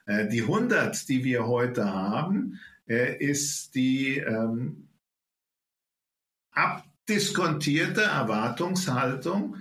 Äh, 0.07 0.29
die 0.29 0.43
100, 0.43 1.09
die 1.09 1.25
wir 1.25 1.47
heute 1.47 1.93
haben, 1.93 2.61
äh, 2.87 3.17
ist 3.17 3.75
die 3.75 4.19
ähm, 4.19 4.89
abdiskontierte 6.53 8.03
Erwartungshaltung 8.03 9.57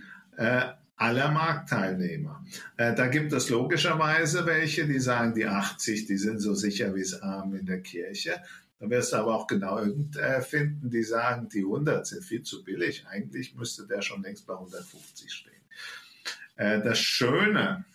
aller 0.97 1.31
Marktteilnehmer. 1.31 2.43
da 2.75 3.07
gibt 3.07 3.31
es 3.31 3.49
logischerweise 3.49 4.45
welche, 4.47 4.87
die 4.87 4.99
sagen, 4.99 5.35
die 5.35 5.45
80, 5.45 6.07
die 6.07 6.17
sind 6.17 6.39
so 6.39 6.55
sicher 6.55 6.95
wie 6.95 7.01
es 7.01 7.21
Arm 7.21 7.53
in 7.55 7.67
der 7.67 7.81
Kirche. 7.81 8.41
Da 8.79 8.89
wirst 8.89 9.13
du 9.13 9.17
aber 9.17 9.35
auch 9.35 9.47
genau 9.47 9.79
äh, 9.79 10.41
finden, 10.41 10.89
die 10.89 11.03
sagen, 11.03 11.49
die 11.49 11.63
100 11.63 12.05
sind 12.05 12.23
viel 12.23 12.43
zu 12.43 12.63
billig. 12.63 13.05
Eigentlich 13.07 13.55
müsste 13.55 13.87
der 13.87 14.01
schon 14.01 14.21
längst 14.21 14.45
bei 14.45 14.53
150 14.53 15.31
stehen. 15.31 15.53
Äh, 16.57 16.81
das 16.81 16.99
Schöne 16.99 17.85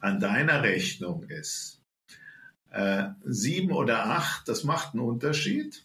an 0.00 0.20
deiner 0.20 0.62
Rechnung 0.62 1.24
ist, 1.24 1.80
äh, 2.70 3.08
sieben 3.24 3.72
oder 3.72 4.06
acht, 4.06 4.48
das 4.48 4.64
macht 4.64 4.94
einen 4.94 5.02
Unterschied, 5.02 5.84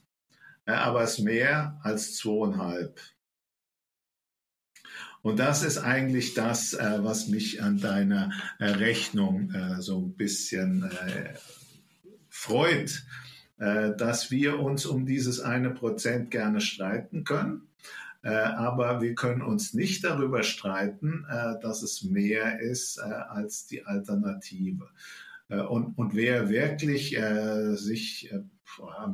aber 0.65 1.03
es 1.03 1.17
ist 1.17 1.19
mehr 1.19 1.79
als 1.83 2.15
zweieinhalb. 2.15 2.99
Und 5.21 5.39
das 5.39 5.63
ist 5.63 5.77
eigentlich 5.77 6.33
das, 6.35 6.73
was 6.73 7.27
mich 7.27 7.61
an 7.61 7.79
deiner 7.79 8.31
Rechnung 8.59 9.51
so 9.79 9.99
ein 9.99 10.13
bisschen 10.13 10.89
freut 12.29 13.03
äh, 13.59 13.95
dass 13.95 14.29
wir 14.29 14.59
uns 14.59 14.85
um 14.85 15.07
dieses 15.07 15.39
eine 15.39 15.71
Prozent 15.71 16.29
gerne 16.29 16.61
streiten 16.61 17.23
können. 17.23 17.63
Äh, 18.21 18.29
aber 18.29 19.01
wir 19.01 19.15
können 19.15 19.41
uns 19.41 19.73
nicht 19.73 20.03
darüber 20.03 20.43
streiten, 20.43 21.25
äh, 21.27 21.59
dass 21.61 21.81
es 21.81 22.03
mehr 22.03 22.59
ist 22.59 22.99
als 22.99 23.65
die 23.65 23.85
Alternative. 23.85 24.87
Und, 25.49 25.97
und 25.97 26.13
wer 26.13 26.49
wirklich 26.49 27.17
sich 27.75 28.33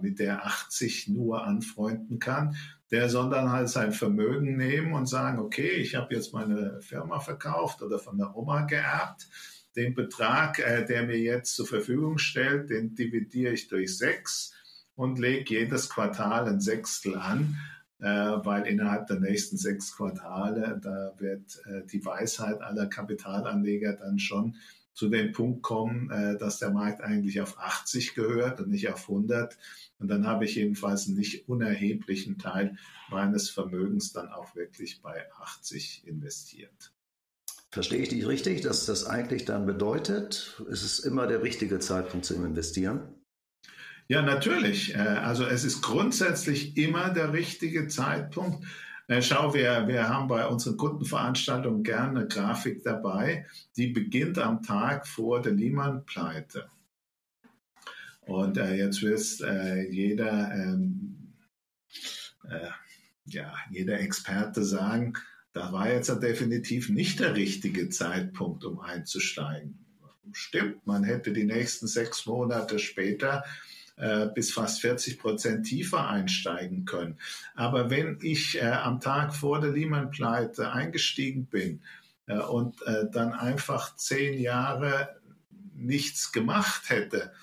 mit 0.01 0.17
der 0.17 0.47
80 0.47 1.09
nur 1.09 1.45
anfreunden 1.45 2.17
kann, 2.17 2.55
der 2.93 3.09
soll 3.09 3.31
dann 3.31 3.51
halt 3.51 3.69
sein 3.69 3.91
Vermögen 3.91 4.55
nehmen 4.55 4.93
und 4.93 5.07
sagen, 5.07 5.39
okay, 5.39 5.67
ich 5.67 5.95
habe 5.95 6.13
jetzt 6.13 6.31
meine 6.31 6.79
Firma 6.79 7.19
verkauft 7.19 7.81
oder 7.81 7.97
von 7.97 8.19
der 8.19 8.35
Oma 8.37 8.65
geerbt. 8.65 9.27
Den 9.75 9.95
Betrag, 9.95 10.59
äh, 10.59 10.85
der 10.85 11.01
mir 11.01 11.17
jetzt 11.17 11.55
zur 11.55 11.65
Verfügung 11.65 12.19
stellt, 12.19 12.69
den 12.69 12.93
dividiere 12.93 13.53
ich 13.53 13.67
durch 13.67 13.97
sechs 13.97 14.53
und 14.93 15.17
lege 15.17 15.55
jedes 15.55 15.89
Quartal 15.89 16.47
ein 16.47 16.61
Sechstel 16.61 17.15
an, 17.15 17.57
äh, 17.99 18.05
weil 18.05 18.67
innerhalb 18.67 19.07
der 19.07 19.19
nächsten 19.19 19.57
sechs 19.57 19.95
Quartale, 19.97 20.79
da 20.79 21.15
wird 21.17 21.63
äh, 21.65 21.87
die 21.87 22.05
Weisheit 22.05 22.61
aller 22.61 22.85
Kapitalanleger 22.85 23.93
dann 23.93 24.19
schon 24.19 24.55
zu 24.93 25.09
dem 25.09 25.31
Punkt 25.31 25.63
kommen, 25.63 26.09
äh, 26.11 26.37
dass 26.37 26.59
der 26.59 26.71
Markt 26.71 27.01
eigentlich 27.01 27.41
auf 27.41 27.59
80 27.59 28.15
gehört 28.15 28.59
und 28.59 28.69
nicht 28.69 28.89
auf 28.89 29.09
100. 29.09 29.57
Und 29.99 30.07
dann 30.07 30.27
habe 30.27 30.45
ich 30.45 30.55
jedenfalls 30.55 31.07
einen 31.07 31.17
nicht 31.17 31.47
unerheblichen 31.49 32.37
Teil 32.37 32.77
meines 33.09 33.49
Vermögens 33.49 34.11
dann 34.11 34.29
auch 34.29 34.55
wirklich 34.55 35.01
bei 35.01 35.25
80 35.41 36.03
investiert. 36.05 36.93
Verstehe 37.71 38.03
ich 38.03 38.09
dich 38.09 38.27
richtig, 38.27 38.61
dass 38.61 38.85
das 38.85 39.05
eigentlich 39.05 39.45
dann 39.45 39.65
bedeutet, 39.65 40.61
es 40.69 40.83
ist 40.83 40.99
immer 40.99 41.25
der 41.25 41.41
richtige 41.41 41.79
Zeitpunkt 41.79 42.25
zum 42.25 42.45
Investieren? 42.45 43.01
Ja, 44.07 44.21
natürlich. 44.21 44.93
Äh, 44.93 44.99
also 44.99 45.45
es 45.45 45.63
ist 45.63 45.81
grundsätzlich 45.81 46.77
immer 46.77 47.09
der 47.09 47.33
richtige 47.33 47.87
Zeitpunkt. 47.87 48.63
Schau, 49.19 49.53
wir, 49.53 49.87
wir 49.87 50.07
haben 50.07 50.27
bei 50.27 50.47
unseren 50.47 50.77
Kundenveranstaltungen 50.77 51.83
gerne 51.83 52.21
eine 52.21 52.27
Grafik 52.27 52.83
dabei, 52.83 53.45
die 53.75 53.87
beginnt 53.87 54.39
am 54.39 54.63
Tag 54.63 55.07
vor 55.07 55.41
der 55.41 55.51
Lehman-Pleite. 55.51 56.69
Und 58.21 58.57
äh, 58.57 58.75
jetzt 58.75 59.01
wird 59.01 59.41
äh, 59.41 59.89
jeder, 59.89 60.53
ähm, 60.53 61.33
äh, 62.49 62.69
ja, 63.25 63.53
jeder 63.69 63.99
Experte 63.99 64.63
sagen, 64.63 65.13
da 65.51 65.73
war 65.73 65.91
jetzt 65.91 66.09
definitiv 66.21 66.89
nicht 66.89 67.19
der 67.19 67.35
richtige 67.35 67.89
Zeitpunkt, 67.89 68.63
um 68.63 68.79
einzusteigen. 68.79 69.85
Stimmt, 70.31 70.87
man 70.87 71.03
hätte 71.03 71.33
die 71.33 71.43
nächsten 71.43 71.87
sechs 71.87 72.25
Monate 72.25 72.79
später 72.79 73.43
äh, 73.95 74.27
bis 74.33 74.51
fast 74.51 74.81
40 74.81 75.19
Prozent 75.19 75.67
tiefer 75.67 76.09
einsteigen 76.09 76.85
können. 76.85 77.19
Aber 77.53 77.91
wenn 77.91 78.17
ich 78.23 78.59
äh, 78.59 78.65
am 78.65 78.99
Tag 78.99 79.35
vor 79.35 79.61
der 79.61 79.71
Lehman-Pleite 79.71 80.71
eingestiegen 80.71 81.45
bin 81.45 81.81
äh, 82.25 82.39
und 82.39 82.81
äh, 82.87 83.05
dann 83.11 83.33
einfach 83.33 83.95
zehn 83.95 84.39
Jahre 84.39 85.21
nichts 85.75 86.31
gemacht 86.31 86.89
hätte, 86.89 87.33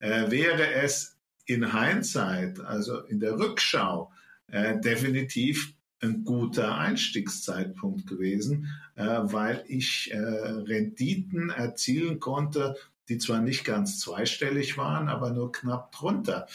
äh, 0.00 0.28
wäre 0.28 0.72
es 0.74 1.18
in 1.46 1.72
Hindsight, 1.72 2.58
also 2.58 3.02
in 3.02 3.20
der 3.20 3.38
Rückschau, 3.38 4.12
definitiv 4.48 5.74
ein 6.00 6.24
guter 6.24 6.76
Einstiegszeitpunkt 6.76 8.06
gewesen, 8.06 8.68
weil 8.94 9.64
ich 9.66 10.12
Renditen 10.14 11.50
erzielen 11.50 12.20
konnte, 12.20 12.76
die 13.08 13.18
zwar 13.18 13.40
nicht 13.40 13.64
ganz 13.64 13.98
zweistellig 13.98 14.76
waren, 14.76 15.08
aber 15.08 15.30
nur 15.30 15.52
knapp 15.52 15.92
drunter. 15.92 16.46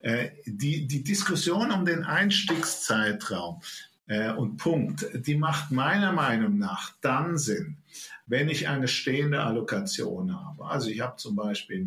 Äh, 0.00 0.30
die, 0.44 0.86
die 0.86 1.02
Diskussion 1.02 1.70
um 1.70 1.84
den 1.84 2.04
Einstiegszeitraum 2.04 3.62
äh, 4.06 4.32
und 4.32 4.58
Punkt, 4.58 5.06
die 5.14 5.36
macht 5.36 5.70
meiner 5.70 6.12
Meinung 6.12 6.58
nach 6.58 6.92
dann 7.00 7.38
Sinn, 7.38 7.78
wenn 8.26 8.48
ich 8.48 8.68
eine 8.68 8.88
stehende 8.88 9.42
Allokation 9.42 10.38
habe. 10.38 10.66
Also 10.66 10.90
ich 10.90 11.00
habe 11.00 11.16
zum 11.16 11.36
Beispiel 11.36 11.86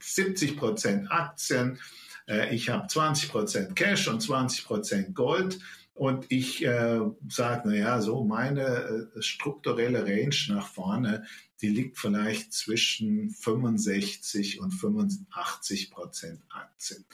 70 0.00 0.56
Prozent 0.56 1.12
Aktien, 1.12 1.78
äh, 2.26 2.54
ich 2.54 2.70
habe 2.70 2.86
20 2.86 3.30
Prozent 3.30 3.76
Cash 3.76 4.08
und 4.08 4.22
20 4.22 4.64
Prozent 4.64 5.14
Gold 5.14 5.58
und 5.98 6.26
ich 6.28 6.64
äh, 6.64 7.00
sage, 7.28 7.68
naja, 7.68 8.00
so 8.00 8.22
meine 8.22 9.08
äh, 9.16 9.20
strukturelle 9.20 10.04
Range 10.04 10.36
nach 10.48 10.68
vorne, 10.68 11.24
die 11.60 11.68
liegt 11.68 11.98
vielleicht 11.98 12.52
zwischen 12.52 13.30
65 13.30 14.60
und 14.60 14.70
85 14.70 15.90
Prozent 15.90 16.40
Aktien. 16.50 17.04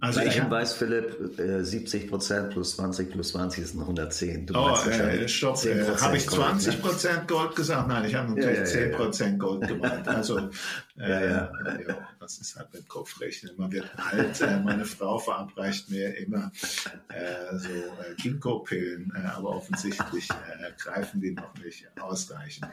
Also 0.00 0.20
ich 0.20 0.32
Hinweis, 0.32 0.72
Philipp, 0.72 1.38
äh, 1.38 1.62
70 1.62 2.08
Prozent 2.08 2.50
plus 2.50 2.76
20 2.76 3.10
plus 3.10 3.32
20 3.32 3.62
ist 3.62 3.78
110. 3.78 4.46
Du 4.46 4.54
oh, 4.54 4.74
äh, 4.88 5.28
stopp, 5.28 5.62
äh, 5.66 5.84
habe 5.84 6.16
ich 6.16 6.26
20 6.26 6.80
Prozent 6.80 7.18
ne? 7.18 7.26
Gold 7.26 7.54
gesagt? 7.54 7.88
Nein, 7.88 8.06
ich 8.06 8.14
habe 8.14 8.30
natürlich 8.30 8.56
ja, 8.56 8.64
ja, 8.64 8.90
10 8.90 8.92
Prozent 8.92 9.32
ja, 9.32 9.38
Gold 9.38 9.68
gemeint. 9.68 10.08
Also, 10.08 10.38
äh, 10.98 11.10
ja, 11.10 11.24
ja. 11.24 11.52
ja, 11.86 12.08
das 12.24 12.38
ist 12.38 12.56
halt 12.56 12.72
mit 12.72 12.88
Kopfrechnen. 12.88 13.52
Man 13.58 13.70
wird 13.70 13.90
alt. 13.96 14.40
Äh, 14.40 14.60
meine 14.60 14.86
Frau 14.86 15.18
verabreicht 15.18 15.90
mir 15.90 16.16
immer 16.16 16.50
äh, 17.08 17.58
so 17.58 17.68
äh, 17.68 18.14
Ginkgo-Pillen, 18.16 19.12
äh, 19.14 19.26
aber 19.28 19.50
offensichtlich 19.50 20.30
äh, 20.30 20.72
greifen 20.78 21.20
die 21.20 21.32
noch 21.32 21.54
nicht 21.62 21.86
ausreichend. 22.00 22.66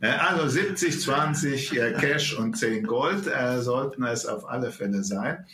Äh, 0.00 0.08
also 0.08 0.48
70, 0.48 1.00
20 1.00 1.76
äh, 1.76 1.92
Cash 1.92 2.38
und 2.38 2.56
10 2.56 2.86
Gold 2.86 3.24
sollten 3.58 4.04
es 4.04 4.24
auf 4.24 4.48
alle 4.48 4.70
Fälle 4.70 5.04
sein. 5.04 5.44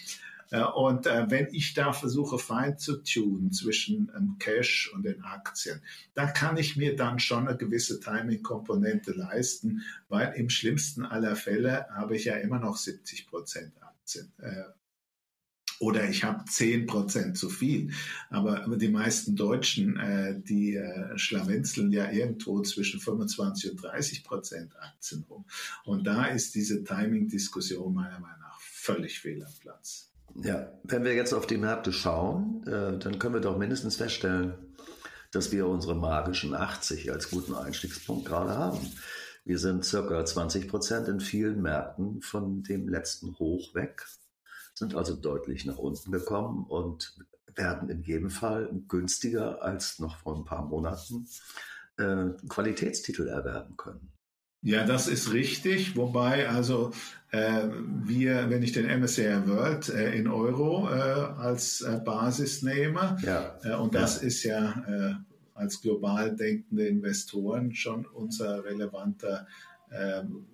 Äh, 0.52 0.62
und 0.62 1.06
äh, 1.06 1.30
wenn 1.30 1.48
ich 1.52 1.74
da 1.74 1.92
versuche, 1.92 2.38
fein 2.38 2.78
zu 2.78 3.02
tunen 3.02 3.52
zwischen 3.52 4.12
ähm, 4.14 4.36
Cash 4.38 4.92
und 4.94 5.04
den 5.04 5.24
Aktien, 5.24 5.80
da 6.14 6.26
kann 6.26 6.58
ich 6.58 6.76
mir 6.76 6.94
dann 6.94 7.18
schon 7.18 7.48
eine 7.48 7.56
gewisse 7.56 8.00
Timing-Komponente 8.00 9.12
leisten, 9.12 9.82
weil 10.08 10.34
im 10.34 10.50
schlimmsten 10.50 11.04
aller 11.04 11.36
Fälle 11.36 11.86
habe 11.90 12.16
ich 12.16 12.26
ja 12.26 12.36
immer 12.36 12.58
noch 12.58 12.76
70 12.76 13.26
Prozent 13.26 13.72
Aktien. 13.80 14.30
Äh, 14.38 14.64
oder 15.80 16.08
ich 16.08 16.22
habe 16.22 16.44
10 16.44 16.86
Prozent 16.86 17.36
zu 17.36 17.48
viel. 17.48 17.90
Aber 18.30 18.76
die 18.76 18.88
meisten 18.88 19.34
Deutschen, 19.34 19.96
äh, 19.96 20.38
die 20.38 20.76
äh, 20.76 21.18
schlawenzeln 21.18 21.90
ja 21.90 22.10
irgendwo 22.10 22.60
zwischen 22.60 23.00
25 23.00 23.72
und 23.72 23.82
30 23.82 24.22
Prozent 24.22 24.76
Aktien 24.80 25.24
rum. 25.28 25.44
Und 25.84 26.06
da 26.06 26.26
ist 26.26 26.54
diese 26.54 26.84
Timing-Diskussion 26.84 27.94
meiner 27.94 28.20
Meinung 28.20 28.40
nach 28.42 28.60
völlig 28.60 29.18
fehl 29.18 29.42
am 29.42 29.52
Platz. 29.60 30.11
Ja, 30.36 30.72
wenn 30.84 31.04
wir 31.04 31.14
jetzt 31.14 31.32
auf 31.32 31.46
die 31.46 31.58
Märkte 31.58 31.92
schauen, 31.92 32.62
äh, 32.66 32.98
dann 32.98 33.18
können 33.18 33.34
wir 33.34 33.40
doch 33.40 33.58
mindestens 33.58 33.96
feststellen, 33.96 34.54
dass 35.30 35.52
wir 35.52 35.66
unsere 35.66 35.94
magischen 35.94 36.54
80 36.54 37.10
als 37.12 37.30
guten 37.30 37.54
Einstiegspunkt 37.54 38.26
gerade 38.26 38.56
haben. 38.56 38.78
Wir 39.44 39.58
sind 39.58 39.84
circa 39.84 40.24
20 40.24 40.68
Prozent 40.68 41.08
in 41.08 41.20
vielen 41.20 41.60
Märkten 41.60 42.22
von 42.22 42.62
dem 42.62 42.88
letzten 42.88 43.38
Hoch 43.38 43.74
weg 43.74 44.06
sind 44.74 44.94
also 44.94 45.14
deutlich 45.14 45.64
nach 45.64 45.78
unten 45.78 46.12
gekommen 46.12 46.64
und 46.64 47.16
werden 47.54 47.88
in 47.88 48.02
jedem 48.02 48.30
Fall 48.30 48.70
günstiger 48.88 49.62
als 49.62 49.98
noch 49.98 50.16
vor 50.18 50.36
ein 50.36 50.44
paar 50.44 50.64
Monaten 50.64 51.28
äh, 51.98 52.30
Qualitätstitel 52.48 53.28
erwerben 53.28 53.76
können. 53.76 54.11
Ja, 54.62 54.84
das 54.84 55.08
ist 55.08 55.32
richtig. 55.32 55.96
Wobei 55.96 56.48
also 56.48 56.92
äh, 57.32 57.68
wir, 58.04 58.48
wenn 58.48 58.62
ich 58.62 58.72
den 58.72 58.86
MSCI 58.86 59.46
World 59.46 59.88
äh, 59.88 60.14
in 60.14 60.28
Euro 60.28 60.88
äh, 60.88 60.92
als 60.92 61.80
äh, 61.80 62.00
Basis 62.04 62.62
nehme, 62.62 63.16
ja. 63.22 63.58
Äh, 63.64 63.74
und 63.74 63.94
das 63.94 64.20
ja. 64.20 64.26
ist 64.26 64.42
ja 64.44 64.84
äh, 64.86 65.14
als 65.54 65.80
global 65.80 66.36
denkende 66.36 66.86
Investoren 66.86 67.74
schon 67.74 68.06
unser 68.06 68.64
relevanter 68.64 69.48
ähm, 69.90 70.46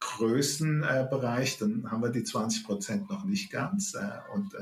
Größenbereich, 0.00 1.58
dann 1.58 1.90
haben 1.90 2.02
wir 2.02 2.10
die 2.10 2.24
20 2.24 2.64
Prozent 2.64 3.10
noch 3.10 3.24
nicht 3.24 3.50
ganz. 3.50 3.94
Und 4.32 4.54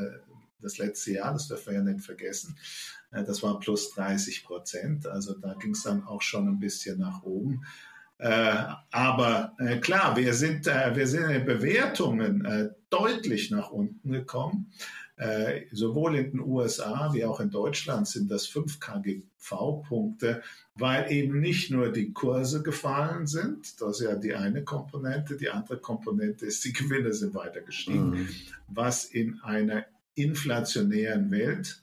das 0.61 0.79
letzte 0.79 1.13
Jahr, 1.13 1.33
das 1.33 1.47
dürfen 1.47 1.67
wir 1.67 1.75
ja 1.75 1.83
nicht 1.83 2.05
vergessen, 2.05 2.57
das 3.13 3.41
war 3.45 3.61
plus 3.61 3.95
30 3.95 4.43
Prozent. 4.43 5.07
Also 5.07 5.35
da 5.35 5.55
ging 5.55 5.73
es 5.73 5.85
dann 5.85 6.03
auch 6.03 6.23
schon 6.23 6.49
ein 6.49 6.59
bisschen 6.59 6.99
nach 6.99 7.23
oben. 7.23 7.63
Aber 8.19 9.55
klar, 9.81 10.17
wir 10.17 10.35
sind, 10.35 10.67
wir 10.67 11.07
sind 11.07 11.25
in 11.25 11.31
den 11.31 11.45
Bewertungen 11.47 12.75
deutlich 12.91 13.51
nach 13.51 13.71
unten 13.71 14.11
gekommen. 14.11 14.73
Äh, 15.19 15.67
sowohl 15.73 16.15
in 16.15 16.31
den 16.31 16.41
USA 16.41 17.13
wie 17.13 17.25
auch 17.25 17.41
in 17.41 17.51
Deutschland 17.51 18.07
sind 18.07 18.31
das 18.31 18.47
5 18.47 18.79
KGV-Punkte, 18.79 20.43
weil 20.77 21.11
eben 21.11 21.41
nicht 21.41 21.73
nur 21.73 21.91
die 21.91 22.13
Kurse 22.13 22.63
gefallen 22.63 23.27
sind, 23.27 23.81
das 23.81 23.99
ist 23.99 24.07
ja 24.07 24.15
die 24.15 24.35
eine 24.35 24.63
Komponente, 24.63 25.37
die 25.37 25.51
andere 25.51 25.79
Komponente 25.79 26.47
ist, 26.47 26.65
die 26.65 26.73
Gewinne 26.73 27.13
sind 27.13 27.35
weiter 27.35 27.63
gestiegen, 27.63 28.11
mhm. 28.11 28.29
was 28.69 29.07
in 29.07 29.41
einer 29.41 29.87
inflationären 30.15 31.33
Welt 31.33 31.83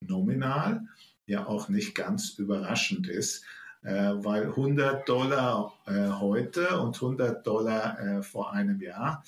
nominal 0.00 0.82
ja 1.24 1.46
auch 1.46 1.70
nicht 1.70 1.94
ganz 1.94 2.34
überraschend 2.38 3.08
ist, 3.08 3.38
äh, 3.38 3.63
weil 3.84 4.44
100 4.46 5.06
Dollar 5.08 5.74
äh, 5.86 6.08
heute 6.08 6.80
und 6.80 6.96
100 6.96 7.46
Dollar 7.46 7.98
äh, 8.00 8.22
vor 8.22 8.52
einem 8.52 8.80
Jahr 8.80 9.22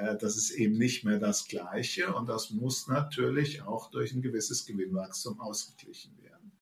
äh, 0.00 0.16
das 0.16 0.36
ist 0.36 0.50
eben 0.50 0.78
nicht 0.78 1.04
mehr 1.04 1.18
das 1.18 1.48
Gleiche 1.48 2.12
und 2.14 2.28
das 2.28 2.50
muss 2.50 2.88
natürlich 2.88 3.62
auch 3.62 3.90
durch 3.90 4.12
ein 4.12 4.22
gewisses 4.22 4.66
Gewinnwachstum 4.66 5.40
ausgeglichen 5.40 6.16
werden. 6.22 6.52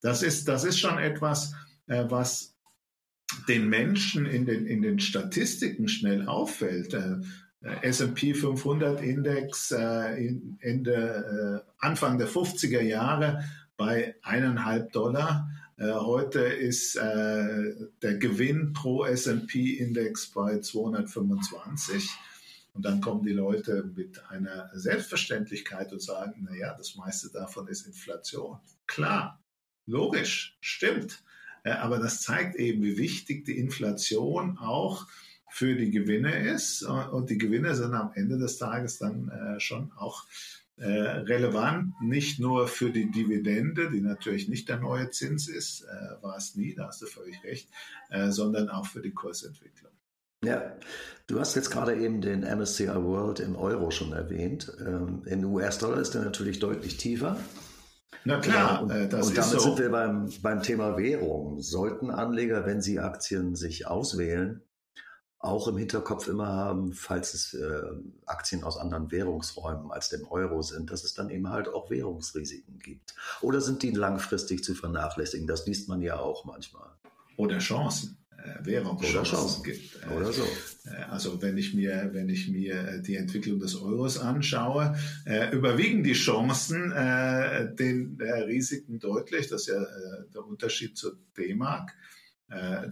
Das 0.00 0.22
ist, 0.22 0.48
das 0.48 0.64
ist 0.64 0.78
schon 0.78 0.98
etwas, 0.98 1.54
äh, 1.86 2.04
was 2.08 2.54
den 3.48 3.68
Menschen 3.68 4.26
in 4.26 4.44
den, 4.44 4.66
in 4.66 4.82
den 4.82 4.98
Statistiken 4.98 5.88
schnell 5.88 6.26
auffällt. 6.28 6.94
Äh, 6.94 7.20
S&P 7.82 8.34
500 8.34 9.00
Index 9.00 9.70
Ende, 9.70 11.64
Anfang 11.78 12.18
der 12.18 12.26
50er 12.26 12.80
Jahre 12.80 13.44
bei 13.76 14.16
eineinhalb 14.22 14.90
Dollar. 14.90 15.48
Heute 15.78 16.40
ist 16.40 16.96
der 16.96 17.74
Gewinn 18.18 18.72
pro 18.72 19.04
S&P 19.04 19.74
Index 19.78 20.28
bei 20.28 20.60
225. 20.60 22.08
Und 22.74 22.84
dann 22.84 23.00
kommen 23.00 23.22
die 23.22 23.32
Leute 23.32 23.90
mit 23.94 24.24
einer 24.30 24.70
Selbstverständlichkeit 24.74 25.92
und 25.92 26.02
sagen, 26.02 26.46
na 26.48 26.56
ja, 26.56 26.74
das 26.74 26.96
meiste 26.96 27.30
davon 27.30 27.68
ist 27.68 27.86
Inflation. 27.86 28.58
Klar, 28.86 29.42
logisch, 29.86 30.56
stimmt. 30.60 31.22
Aber 31.64 31.98
das 31.98 32.22
zeigt 32.22 32.56
eben, 32.56 32.82
wie 32.82 32.96
wichtig 32.96 33.44
die 33.44 33.58
Inflation 33.58 34.58
auch 34.58 35.06
für 35.50 35.76
die 35.76 35.90
Gewinne 35.90 36.48
ist. 36.48 36.82
Und 36.82 37.28
die 37.28 37.38
Gewinne 37.38 37.74
sind 37.74 37.94
am 37.94 38.12
Ende 38.14 38.38
des 38.38 38.56
Tages 38.56 38.98
dann 38.98 39.28
äh, 39.28 39.60
schon 39.60 39.92
auch 39.92 40.24
äh, 40.76 40.88
relevant, 40.88 41.94
nicht 42.00 42.40
nur 42.40 42.68
für 42.68 42.90
die 42.90 43.10
Dividende, 43.10 43.90
die 43.90 44.00
natürlich 44.00 44.48
nicht 44.48 44.68
der 44.68 44.78
neue 44.78 45.10
Zins 45.10 45.48
ist, 45.48 45.82
äh, 45.82 46.22
war 46.22 46.36
es 46.36 46.54
nie, 46.56 46.74
da 46.74 46.88
hast 46.88 47.02
du 47.02 47.06
völlig 47.06 47.42
recht, 47.44 47.68
sondern 48.28 48.68
auch 48.68 48.86
für 48.86 49.00
die 49.00 49.12
Kursentwicklung. 49.12 49.92
Ja, 50.44 50.76
du 51.28 51.38
hast 51.38 51.54
jetzt 51.54 51.70
gerade 51.70 51.94
eben 51.94 52.20
den 52.20 52.40
MSCI 52.40 52.88
World 52.88 53.38
im 53.38 53.54
Euro 53.54 53.90
schon 53.90 54.12
erwähnt. 54.12 54.72
Ähm, 54.84 55.22
in 55.24 55.44
US-Dollar 55.44 55.98
ist 55.98 56.14
der 56.14 56.22
natürlich 56.22 56.58
deutlich 56.58 56.96
tiefer. 56.96 57.36
Na 58.24 58.40
klar, 58.40 58.74
ja, 58.74 58.78
und, 58.78 58.90
äh, 58.90 59.08
das 59.08 59.28
und 59.28 59.38
damit 59.38 59.52
so. 59.52 59.58
sind 59.60 59.78
wir 59.78 59.90
beim, 59.90 60.32
beim 60.42 60.62
Thema 60.62 60.96
Währung. 60.96 61.60
Sollten 61.60 62.10
Anleger, 62.10 62.66
wenn 62.66 62.80
sie 62.80 62.98
Aktien 62.98 63.54
sich 63.54 63.86
auswählen, 63.86 64.62
auch 65.42 65.66
im 65.66 65.76
Hinterkopf 65.76 66.28
immer 66.28 66.46
haben, 66.46 66.92
falls 66.92 67.34
es 67.34 67.54
äh, 67.54 67.82
Aktien 68.26 68.62
aus 68.62 68.78
anderen 68.78 69.10
Währungsräumen 69.10 69.90
als 69.90 70.08
dem 70.08 70.24
Euro 70.28 70.62
sind, 70.62 70.90
dass 70.90 71.02
es 71.02 71.14
dann 71.14 71.30
eben 71.30 71.50
halt 71.50 71.68
auch 71.68 71.90
Währungsrisiken 71.90 72.78
gibt. 72.78 73.14
Oder 73.40 73.60
sind 73.60 73.82
die 73.82 73.90
langfristig 73.90 74.62
zu 74.62 74.74
vernachlässigen? 74.74 75.48
Das 75.48 75.66
liest 75.66 75.88
man 75.88 76.00
ja 76.00 76.18
auch 76.18 76.44
manchmal. 76.44 76.88
Oder 77.36 77.58
Chancen. 77.58 78.18
Äh, 78.38 78.64
Währungschancen 78.64 79.64
gibt. 79.64 79.98
Äh, 80.02 80.14
Oder 80.14 80.32
so. 80.32 80.44
Äh, 80.84 81.02
also 81.10 81.42
wenn 81.42 81.58
ich 81.58 81.74
mir, 81.74 82.10
wenn 82.12 82.28
ich 82.28 82.48
mir 82.48 82.98
die 83.00 83.16
Entwicklung 83.16 83.58
des 83.58 83.74
Euros 83.80 84.18
anschaue, 84.18 84.96
überwiegen 85.52 86.02
die 86.02 86.12
Chancen 86.12 86.90
den 87.78 88.18
Risiken 88.20 88.98
deutlich. 88.98 89.48
Das 89.48 89.62
ist 89.62 89.66
ja 89.68 89.84
der 90.34 90.44
Unterschied 90.44 90.96
zur 90.96 91.16
D-Mark. 91.36 91.92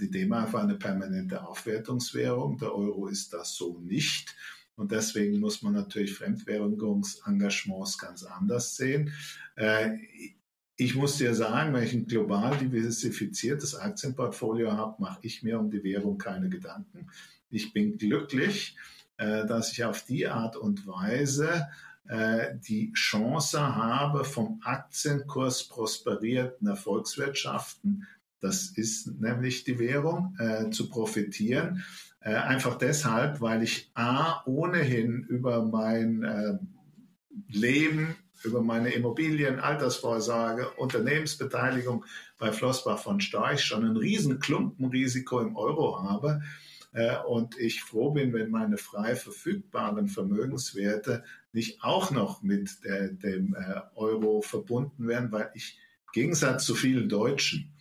Die 0.00 0.10
D-Mark 0.10 0.52
war 0.54 0.62
eine 0.62 0.76
permanente 0.76 1.46
Aufwertungswährung. 1.46 2.56
Der 2.58 2.74
Euro 2.74 3.08
ist 3.08 3.32
das 3.32 3.54
so 3.54 3.78
nicht. 3.78 4.34
Und 4.74 4.90
deswegen 4.90 5.38
muss 5.38 5.60
man 5.60 5.74
natürlich 5.74 6.14
Fremdwährungsengagements 6.14 7.98
ganz 7.98 8.22
anders 8.22 8.76
sehen. 8.76 9.12
Ich 10.80 10.94
muss 10.94 11.18
dir 11.18 11.34
sagen, 11.34 11.74
wenn 11.74 11.82
ich 11.82 11.92
ein 11.92 12.06
global 12.06 12.56
diversifiziertes 12.56 13.74
Aktienportfolio 13.74 14.72
habe, 14.72 15.02
mache 15.02 15.18
ich 15.20 15.42
mir 15.42 15.60
um 15.60 15.70
die 15.70 15.84
Währung 15.84 16.16
keine 16.16 16.48
Gedanken. 16.48 17.10
Ich 17.50 17.74
bin 17.74 17.98
glücklich, 17.98 18.76
äh, 19.18 19.44
dass 19.44 19.72
ich 19.72 19.84
auf 19.84 20.06
die 20.06 20.26
Art 20.26 20.56
und 20.56 20.86
Weise 20.86 21.68
äh, 22.08 22.54
die 22.66 22.94
Chance 22.94 23.60
habe, 23.60 24.24
vom 24.24 24.58
Aktienkurs 24.64 25.68
prosperierten 25.68 26.66
Erfolgswirtschaften, 26.66 28.06
das 28.40 28.70
ist 28.70 29.20
nämlich 29.20 29.64
die 29.64 29.78
Währung, 29.78 30.36
äh, 30.38 30.70
zu 30.70 30.88
profitieren. 30.88 31.84
Einfach 32.22 32.76
deshalb, 32.76 33.40
weil 33.40 33.62
ich 33.62 33.90
A 33.94 34.42
ohnehin 34.44 35.22
über 35.22 35.64
mein 35.64 36.60
Leben 37.48 38.14
über 38.44 38.62
meine 38.62 38.90
Immobilien, 38.90 39.60
Altersvorsorge, 39.60 40.70
Unternehmensbeteiligung 40.70 42.04
bei 42.38 42.52
Flossbach 42.52 42.98
von 42.98 43.20
Storch 43.20 43.64
schon 43.64 43.84
ein 43.84 43.96
riesen 43.96 44.40
Klumpenrisiko 44.40 45.40
im 45.40 45.56
Euro 45.56 46.02
habe 46.02 46.42
äh, 46.92 47.16
und 47.18 47.58
ich 47.58 47.82
froh 47.82 48.10
bin, 48.12 48.32
wenn 48.32 48.50
meine 48.50 48.78
frei 48.78 49.14
verfügbaren 49.14 50.08
Vermögenswerte 50.08 51.24
nicht 51.52 51.82
auch 51.82 52.10
noch 52.10 52.42
mit 52.42 52.84
der, 52.84 53.08
dem 53.08 53.54
äh, 53.54 53.80
Euro 53.94 54.40
verbunden 54.40 55.06
werden, 55.06 55.30
weil 55.32 55.50
ich 55.54 55.78
im 56.06 56.12
Gegensatz 56.12 56.64
zu 56.64 56.74
vielen 56.74 57.08
Deutschen 57.08 57.72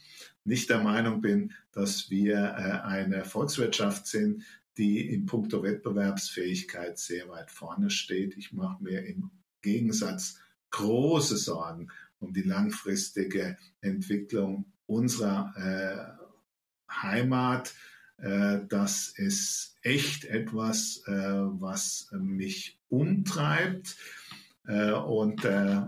nicht 0.43 0.69
der 0.69 0.81
Meinung 0.81 1.21
bin, 1.21 1.53
dass 1.71 2.09
wir 2.09 2.35
äh, 2.35 2.87
eine 2.87 3.25
Volkswirtschaft 3.25 4.07
sind, 4.07 4.43
die 4.77 5.13
in 5.13 5.25
puncto 5.25 5.61
Wettbewerbsfähigkeit 5.61 6.97
sehr 6.97 7.27
weit 7.29 7.51
vorne 7.51 7.89
steht. 7.89 8.37
Ich 8.37 8.53
mache 8.53 8.81
mir 8.81 9.05
im 9.05 9.29
Gegensatz 9.61 10.39
große 10.71 11.37
Sorgen 11.37 11.89
um 12.19 12.33
die 12.33 12.43
langfristige 12.43 13.57
Entwicklung 13.81 14.65
unserer 14.85 16.17
äh, 16.89 16.91
Heimat. 16.91 17.73
Äh, 18.17 18.59
das 18.67 19.09
ist 19.15 19.77
echt 19.81 20.25
etwas, 20.25 21.03
äh, 21.07 21.11
was 21.11 22.09
mich 22.11 22.79
umtreibt 22.89 23.97
äh, 24.67 24.91
und 24.91 25.43
äh, 25.45 25.81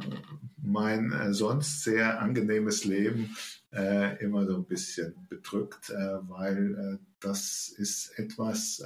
mein 0.62 1.34
sonst 1.34 1.84
sehr 1.84 2.22
angenehmes 2.22 2.86
Leben 2.86 3.36
immer 3.72 4.46
so 4.46 4.58
ein 4.58 4.66
bisschen 4.66 5.14
bedrückt, 5.30 5.90
weil 5.90 7.00
das 7.22 7.70
ist 7.70 8.18
etwas, 8.20 8.84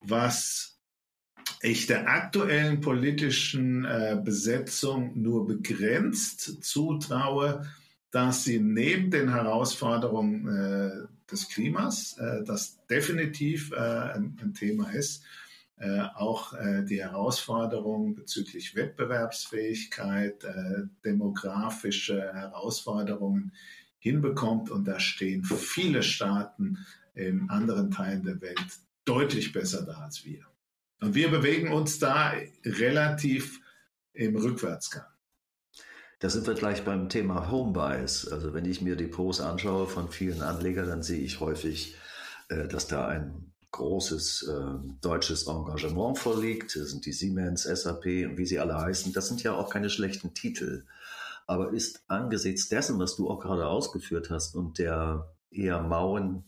was 0.00 0.78
ich 1.62 1.86
der 1.86 2.08
aktuellen 2.08 2.80
politischen 2.82 3.86
Besetzung 4.24 5.12
nur 5.20 5.46
begrenzt 5.46 6.62
zutraue, 6.62 7.66
dass 8.10 8.44
sie 8.44 8.60
neben 8.60 9.10
den 9.10 9.30
Herausforderungen 9.30 11.08
des 11.30 11.48
Klimas, 11.48 12.16
das 12.44 12.78
definitiv 12.88 13.72
ein 13.72 14.52
Thema 14.54 14.90
ist, 14.90 15.22
äh, 15.22 15.41
auch 16.14 16.52
äh, 16.54 16.84
die 16.84 17.02
Herausforderungen 17.02 18.14
bezüglich 18.14 18.76
Wettbewerbsfähigkeit, 18.76 20.44
äh, 20.44 20.82
demografische 21.04 22.32
Herausforderungen 22.32 23.52
hinbekommt. 23.98 24.70
Und 24.70 24.86
da 24.86 25.00
stehen 25.00 25.44
viele 25.44 26.02
Staaten 26.02 26.78
in 27.14 27.50
anderen 27.50 27.90
Teilen 27.90 28.22
der 28.22 28.40
Welt 28.40 28.64
deutlich 29.04 29.52
besser 29.52 29.82
da 29.82 29.94
als 29.94 30.24
wir. 30.24 30.46
Und 31.00 31.16
wir 31.16 31.30
bewegen 31.30 31.72
uns 31.72 31.98
da 31.98 32.32
relativ 32.64 33.60
im 34.12 34.36
Rückwärtsgang. 34.36 35.06
Da 36.20 36.30
sind 36.30 36.46
wir 36.46 36.54
gleich 36.54 36.84
beim 36.84 37.08
Thema 37.08 37.50
Homebuys. 37.50 38.28
Also 38.28 38.54
wenn 38.54 38.64
ich 38.64 38.82
mir 38.82 38.94
Depots 38.94 39.40
anschaue 39.40 39.88
von 39.88 40.10
vielen 40.12 40.42
Anlegern, 40.42 40.86
dann 40.86 41.02
sehe 41.02 41.20
ich 41.20 41.40
häufig, 41.40 41.96
dass 42.48 42.86
da 42.86 43.08
ein 43.08 43.51
großes 43.72 44.42
äh, 44.48 44.98
deutsches 45.00 45.46
Engagement 45.46 46.18
vorliegt. 46.18 46.76
Das 46.76 46.90
sind 46.90 47.04
die 47.04 47.12
Siemens, 47.12 47.64
SAP 47.64 48.04
und 48.26 48.38
wie 48.38 48.46
sie 48.46 48.60
alle 48.60 48.76
heißen. 48.76 49.12
Das 49.12 49.28
sind 49.28 49.42
ja 49.42 49.54
auch 49.54 49.70
keine 49.70 49.90
schlechten 49.90 50.34
Titel. 50.34 50.84
Aber 51.46 51.72
ist 51.72 52.04
angesichts 52.06 52.68
dessen, 52.68 52.98
was 52.98 53.16
du 53.16 53.28
auch 53.28 53.40
gerade 53.40 53.66
ausgeführt 53.66 54.30
hast 54.30 54.54
und 54.54 54.78
der 54.78 55.34
eher 55.50 55.82
mauen 55.82 56.44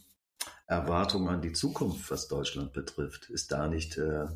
Erwartung 0.66 1.28
an 1.28 1.42
die 1.42 1.52
Zukunft, 1.52 2.10
was 2.10 2.28
Deutschland 2.28 2.72
betrifft, 2.72 3.28
ist 3.28 3.52
da 3.52 3.68
nicht 3.68 3.98
äh, 3.98 4.26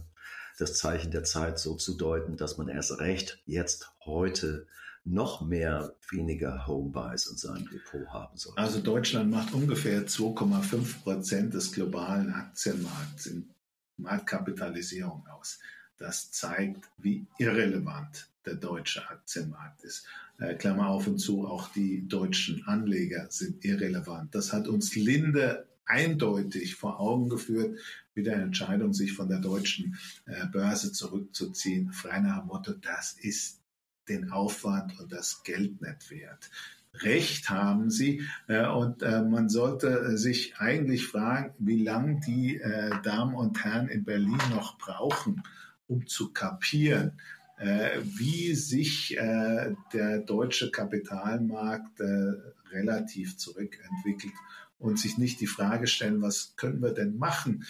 das 0.59 0.75
Zeichen 0.75 1.11
der 1.11 1.25
Zeit 1.25 1.59
so 1.59 1.77
zu 1.77 1.95
deuten, 1.95 2.37
dass 2.37 2.59
man 2.59 2.69
erst 2.69 2.99
recht 2.99 3.39
jetzt 3.47 3.91
heute 4.05 4.67
noch 5.05 5.41
mehr 5.41 5.95
weniger 6.11 6.67
Homebuys 6.67 7.27
in 7.27 7.37
seinem 7.37 7.69
Depot 7.69 8.07
haben 8.09 8.37
soll. 8.37 8.55
Also 8.57 8.81
Deutschland 8.81 9.31
macht 9.31 9.55
ungefähr 9.55 10.07
2,5 10.07 11.03
Prozent 11.03 11.55
des 11.55 11.73
globalen 11.73 12.33
Aktienmarkts 12.33 13.27
in 13.27 13.49
Marktkapitalisierung 13.97 15.27
aus. 15.29 15.59
Das 15.99 16.31
zeigt, 16.31 16.89
wie 16.99 17.27
irrelevant 17.39 18.29
der 18.47 18.55
deutsche 18.55 19.09
Aktienmarkt 19.09 19.83
ist. 19.83 20.07
Äh, 20.39 20.55
Klammer 20.55 20.89
auf 20.89 21.07
und 21.07 21.19
zu, 21.19 21.47
auch 21.47 21.73
die 21.73 22.07
deutschen 22.07 22.65
Anleger 22.67 23.27
sind 23.31 23.65
irrelevant. 23.65 24.35
Das 24.35 24.53
hat 24.53 24.69
uns 24.69 24.95
Linde 24.95 25.67
eindeutig 25.85 26.77
vor 26.77 27.01
Augen 27.01 27.29
geführt 27.29 27.79
mit 28.15 28.27
der 28.27 28.37
Entscheidung, 28.37 28.95
sich 28.95 29.13
von 29.13 29.29
der 29.29 29.41
deutschen 29.41 29.99
äh, 30.27 30.47
Börse 30.47 30.93
zurückzuziehen. 30.93 31.93
Frei 31.93 32.21
nach 32.21 32.41
dem 32.41 32.49
Motto, 32.49 32.73
das 32.73 33.15
ist 33.21 33.61
den 34.09 34.31
Aufwand 34.31 34.99
und 34.99 35.13
das 35.13 35.43
Geld 35.43 35.81
nicht 35.81 36.11
wert. 36.11 36.51
Recht 36.95 37.51
haben 37.51 37.91
sie 37.91 38.23
äh, 38.49 38.67
und 38.67 39.03
äh, 39.03 39.23
man 39.23 39.49
sollte 39.49 40.17
sich 40.17 40.57
eigentlich 40.59 41.07
fragen, 41.07 41.55
wie 41.59 41.83
lange 41.83 42.21
die 42.27 42.57
äh, 42.57 42.91
Damen 43.03 43.35
und 43.35 43.63
Herren 43.63 43.89
in 43.89 44.05
Berlin 44.05 44.41
noch 44.51 44.79
brauchen, 44.79 45.43
um 45.87 46.07
zu 46.07 46.33
kapieren, 46.33 47.13
äh, 47.59 47.99
wie 48.05 48.55
sich 48.55 49.17
äh, 49.19 49.75
der 49.93 50.21
deutsche 50.21 50.71
Kapitalmarkt 50.71 51.99
äh, 52.01 52.33
relativ 52.71 53.37
zurückentwickelt 53.37 54.35
und 54.79 55.01
sich 55.01 55.19
nicht 55.19 55.41
die 55.41 55.49
Frage 55.49 55.89
stellen, 55.89 56.23
was 56.23 56.55
können 56.55 56.81
wir 56.81 56.93
denn 56.93 57.17
machen, 57.17 57.65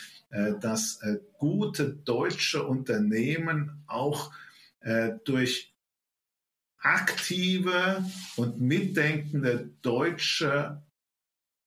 dass 0.60 1.00
gute 1.38 1.88
deutsche 1.88 2.64
Unternehmen 2.64 3.82
auch 3.86 4.30
durch 5.24 5.67
aktive 6.80 8.04
und 8.36 8.60
mitdenkende 8.60 9.70
deutsche 9.82 10.82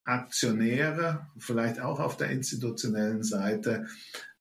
Aktionäre, 0.03 1.27
vielleicht 1.37 1.79
auch 1.79 1.99
auf 1.99 2.17
der 2.17 2.31
institutionellen 2.31 3.23
Seite, 3.23 3.87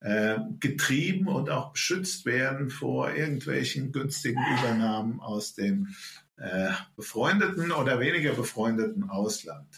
äh, 0.01 0.39
getrieben 0.59 1.29
und 1.29 1.51
auch 1.51 1.73
beschützt 1.73 2.25
werden 2.25 2.71
vor 2.71 3.13
irgendwelchen 3.13 3.93
günstigen 3.93 4.43
Übernahmen 4.59 5.21
aus 5.21 5.55
dem 5.55 5.89
äh, 6.37 6.71
befreundeten 6.97 7.71
oder 7.71 8.01
weniger 8.01 8.33
befreundeten 8.33 9.11
Ausland. 9.11 9.69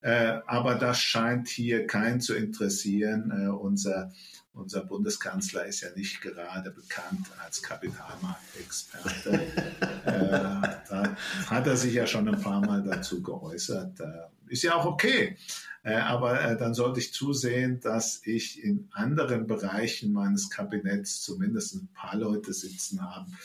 Äh, 0.00 0.40
aber 0.46 0.74
das 0.74 1.00
scheint 1.00 1.48
hier 1.48 1.86
keinen 1.86 2.20
zu 2.20 2.34
interessieren. 2.34 3.30
Äh, 3.30 3.48
unser 3.50 4.12
unser 4.54 4.84
Bundeskanzler 4.84 5.66
ist 5.66 5.80
ja 5.80 5.88
nicht 5.96 6.20
gerade 6.20 6.70
bekannt 6.70 7.26
als 7.42 7.62
Kapitalmarktexperte. 7.62 9.32
äh, 10.04 10.60
da 10.88 11.16
hat 11.46 11.66
er 11.66 11.76
sich 11.76 11.94
ja 11.94 12.06
schon 12.06 12.28
ein 12.28 12.40
paar 12.40 12.60
Mal 12.60 12.82
dazu 12.82 13.22
geäußert. 13.22 14.00
Äh, 14.00 14.28
ist 14.48 14.62
ja 14.62 14.74
auch 14.74 14.84
okay. 14.84 15.36
Äh, 15.82 15.94
aber 15.94 16.40
äh, 16.40 16.56
dann 16.56 16.74
sollte 16.74 17.00
ich 17.00 17.12
zusehen, 17.12 17.80
dass 17.80 18.20
ich 18.24 18.62
in 18.62 18.88
anderen 18.92 19.46
Bereichen 19.46 20.12
meines 20.12 20.48
Kabinetts 20.50 21.22
zumindest 21.22 21.74
ein 21.74 21.88
paar 21.92 22.16
Leute 22.16 22.52
sitzen 22.52 23.02
haben, 23.02 23.36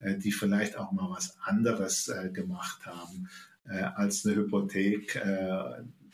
äh, 0.00 0.16
die 0.16 0.32
vielleicht 0.32 0.76
auch 0.76 0.90
mal 0.90 1.10
was 1.10 1.36
anderes 1.40 2.08
äh, 2.08 2.30
gemacht 2.30 2.86
haben, 2.86 3.28
als 3.94 4.26
eine 4.26 4.36
Hypothek, 4.36 5.18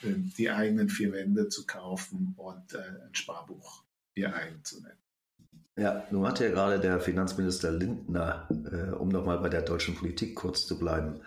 die 0.04 0.50
eigenen 0.50 0.88
vier 0.88 1.10
Wände 1.10 1.48
zu 1.48 1.66
kaufen 1.66 2.34
und 2.36 2.76
ein 2.76 3.12
Sparbuch 3.12 3.82
ihr 4.20 4.34
eigen 4.34 4.64
zu 4.64 4.82
nennen. 4.82 5.00
Ja, 5.76 6.04
nun 6.10 6.26
hat 6.26 6.40
ja 6.40 6.48
gerade 6.48 6.78
der 6.78 7.00
Finanzminister 7.00 7.70
Lindner, 7.70 8.48
äh, 8.70 8.92
um 8.92 9.08
nochmal 9.08 9.38
bei 9.38 9.48
der 9.48 9.62
deutschen 9.62 9.94
Politik 9.94 10.36
kurz 10.36 10.66
zu 10.66 10.78
bleiben, 10.78 11.22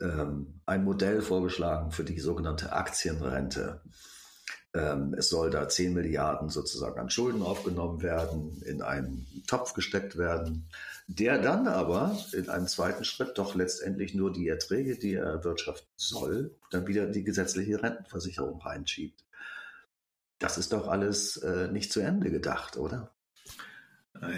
ähm, 0.00 0.60
ein 0.66 0.84
Modell 0.84 1.22
vorgeschlagen 1.22 1.92
für 1.92 2.04
die 2.04 2.20
sogenannte 2.20 2.72
Aktienrente. 2.72 3.80
Ähm, 4.74 5.14
es 5.16 5.30
soll 5.30 5.50
da 5.50 5.68
10 5.68 5.94
Milliarden 5.94 6.50
sozusagen 6.50 7.00
an 7.00 7.08
Schulden 7.08 7.42
aufgenommen 7.42 8.02
werden, 8.02 8.60
in 8.66 8.82
einen 8.82 9.26
Topf 9.46 9.72
gesteckt 9.72 10.18
werden, 10.18 10.68
der 11.06 11.40
dann 11.40 11.66
aber 11.66 12.18
in 12.32 12.50
einem 12.50 12.66
zweiten 12.66 13.04
Schritt 13.04 13.38
doch 13.38 13.54
letztendlich 13.54 14.14
nur 14.14 14.32
die 14.32 14.48
Erträge, 14.48 14.98
die 14.98 15.14
er 15.14 15.24
erwirtschaften 15.24 15.88
soll, 15.96 16.54
dann 16.70 16.86
wieder 16.86 17.06
die 17.06 17.24
gesetzliche 17.24 17.82
Rentenversicherung 17.82 18.60
reinschiebt. 18.60 19.25
Das 20.38 20.58
ist 20.58 20.72
doch 20.72 20.88
alles 20.88 21.38
äh, 21.38 21.68
nicht 21.68 21.92
zu 21.92 22.00
Ende 22.00 22.30
gedacht, 22.30 22.76
oder? 22.76 23.12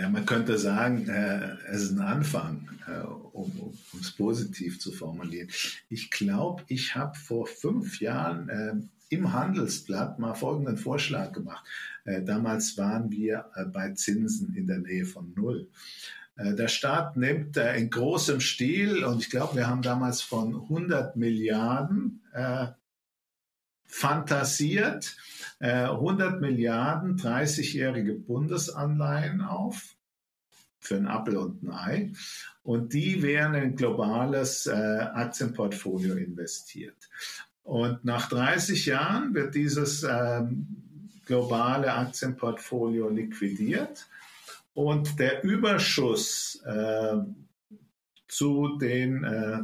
Ja, 0.01 0.09
man 0.09 0.27
könnte 0.27 0.59
sagen, 0.59 1.09
äh, 1.09 1.57
es 1.69 1.83
ist 1.83 1.93
ein 1.93 2.01
Anfang, 2.01 2.69
äh, 2.87 3.01
um 3.01 3.75
es 4.01 4.11
positiv 4.11 4.81
zu 4.81 4.93
formulieren. 4.93 5.49
Ich 5.89 6.11
glaube, 6.11 6.65
ich 6.67 6.97
habe 6.97 7.17
vor 7.17 7.47
fünf 7.47 8.01
Jahren 8.01 8.49
äh, 8.49 8.75
im 9.11 9.33
Handelsblatt 9.33 10.19
mal 10.19 10.35
folgenden 10.35 10.77
Vorschlag 10.77 11.33
gemacht. 11.33 11.65
Äh, 12.05 12.23
damals 12.23 12.77
waren 12.77 13.11
wir 13.11 13.47
äh, 13.55 13.65
bei 13.65 13.93
Zinsen 13.93 14.55
in 14.55 14.67
der 14.67 14.79
Nähe 14.79 15.07
von 15.07 15.33
Null. 15.35 15.69
Äh, 16.37 16.55
der 16.55 16.69
Staat 16.69 17.17
nimmt 17.17 17.57
in 17.57 17.91
großem 17.91 18.41
Stil, 18.41 19.05
und 19.05 19.21
ich 19.21 19.31
glaube, 19.31 19.57
wir 19.57 19.69
haben 19.69 19.83
damals 19.83 20.23
von 20.23 20.55
100 20.55 21.17
Milliarden 21.17 22.23
fantasiert 23.89 25.17
100 25.61 26.35
äh, 26.35 26.41
Milliarden 26.41 27.17
30-jährige 27.17 28.15
Bundesanleihen 28.15 29.41
auf 29.41 29.97
für 30.79 30.97
ein 30.97 31.09
Apfel 31.09 31.37
und 31.37 31.63
ein 31.65 31.73
Ei 31.73 32.13
und 32.63 32.93
die 32.93 33.23
werden 33.23 33.55
in 33.55 33.75
globales 33.75 34.67
äh, 34.67 34.73
Aktienportfolio 34.73 36.15
investiert. 36.15 37.09
Und 37.63 38.05
nach 38.05 38.29
30 38.29 38.87
Jahren 38.87 39.35
wird 39.35 39.55
dieses 39.55 40.03
ähm, 40.03 40.67
globale 41.27 41.93
Aktienportfolio 41.93 43.09
liquidiert 43.09 44.07
und 44.75 45.19
der 45.19 45.45
Überschuss 45.45 46.63
äh, 46.65 47.17
zu 48.29 48.79
den 48.79 49.25
äh, 49.25 49.61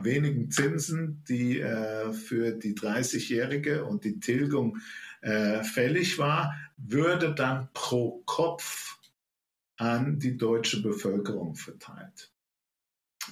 wenigen 0.00 0.50
Zinsen, 0.50 1.22
die 1.28 1.60
äh, 1.60 2.12
für 2.12 2.52
die 2.52 2.74
30-Jährige 2.74 3.84
und 3.84 4.04
die 4.04 4.20
Tilgung 4.20 4.78
äh, 5.20 5.62
fällig 5.62 6.18
war, 6.18 6.54
würde 6.76 7.34
dann 7.34 7.68
pro 7.72 8.22
Kopf 8.26 8.98
an 9.76 10.18
die 10.18 10.36
deutsche 10.36 10.82
Bevölkerung 10.82 11.54
verteilt. 11.54 12.30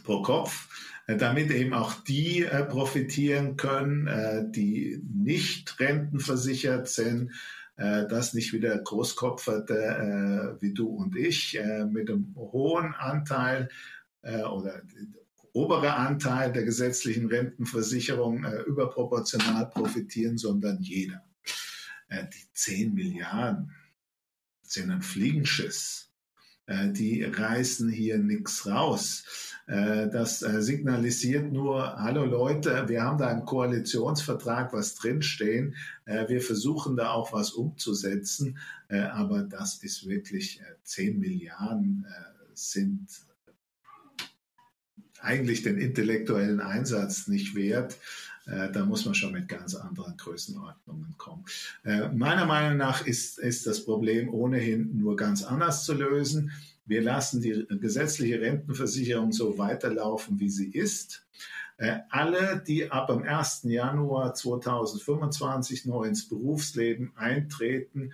Pro 0.05 0.23
Kopf, 0.23 0.69
äh, 1.07 1.17
damit 1.17 1.51
eben 1.51 1.75
auch 1.75 1.95
die 1.95 2.43
äh, 2.43 2.65
profitieren 2.65 3.57
können, 3.57 4.07
äh, 4.07 4.45
die 4.49 5.03
nicht 5.13 5.79
rentenversichert 5.81 6.89
sind, 6.89 7.33
das 7.75 8.35
nicht 8.35 8.53
wieder 8.53 8.79
Großkopferte 8.79 10.59
wie 10.61 10.75
du 10.75 10.89
und 10.89 11.17
ich 11.17 11.59
mit 11.91 12.11
einem 12.11 12.35
hohen 12.37 12.95
Anteil 12.95 13.71
oder 14.23 14.83
obere 15.53 15.95
Anteil 15.95 16.53
der 16.53 16.65
gesetzlichen 16.65 17.27
Rentenversicherung 17.27 18.45
überproportional 18.67 19.69
profitieren, 19.69 20.39
sondern 20.39 20.81
jeder. 20.81 21.23
die 22.11 22.47
10 22.55 22.95
Milliarden 22.95 23.73
sind 24.63 24.91
ein 24.91 25.03
Fliegenschiss 25.03 26.13
äh, 26.67 26.93
die 26.93 27.25
reißen 27.25 27.91
hier 27.91 28.19
nichts 28.19 28.67
raus. 28.67 29.25
Äh, 29.67 30.09
das 30.09 30.43
äh, 30.43 30.63
signalisiert 30.63 31.53
nur, 31.53 31.97
hallo 31.97 32.25
Leute, 32.25 32.89
wir 32.89 33.03
haben 33.03 33.19
da 33.19 33.29
einen 33.29 33.45
Koalitionsvertrag, 33.45 34.73
was 34.73 34.95
drinstehen. 34.95 35.75
Wir 36.05 36.41
versuchen 36.41 36.97
da 36.97 37.11
auch 37.11 37.33
was 37.33 37.53
umzusetzen. 37.53 38.59
Aber 38.89 39.43
das 39.43 39.83
ist 39.83 40.09
wirklich 40.09 40.61
10 40.83 41.21
Milliarden 41.21 42.07
sind 42.55 43.09
eigentlich 45.23 45.63
den 45.63 45.79
intellektuellen 45.79 46.61
Einsatz 46.61 47.29
nicht 47.29 47.55
wert. 47.55 47.99
Äh, 48.47 48.71
da 48.73 48.85
muss 48.85 49.05
man 49.05 49.15
schon 49.15 49.33
mit 49.33 49.49
ganz 49.49 49.75
anderen 49.75 50.17
Größenordnungen 50.17 51.15
kommen. 51.17 51.45
Äh, 51.85 52.09
meiner 52.09 52.45
Meinung 52.45 52.77
nach 52.77 53.07
ist, 53.07 53.39
ist 53.39 53.67
das 53.67 53.85
Problem 53.85 54.33
ohnehin 54.35 54.99
nur 54.99 55.17
ganz 55.17 55.45
anders 55.45 55.85
zu 55.85 55.95
lösen. 55.95 56.51
Wir 56.85 57.03
lassen 57.03 57.41
die 57.41 57.67
gesetzliche 57.81 58.41
Rentenversicherung 58.41 59.33
so 59.33 59.59
weiterlaufen, 59.59 60.41
wie 60.41 60.51
sie 60.51 60.71
ist. 60.71 61.25
Äh, 61.77 62.01
alle, 62.11 62.63
die 62.67 62.91
ab 62.91 63.07
dem 63.07 63.23
1. 63.23 63.63
Januar 63.65 64.35
2025 64.35 65.87
neu 65.87 66.05
ins 66.05 66.29
Berufsleben 66.29 67.13
eintreten, 67.17 68.13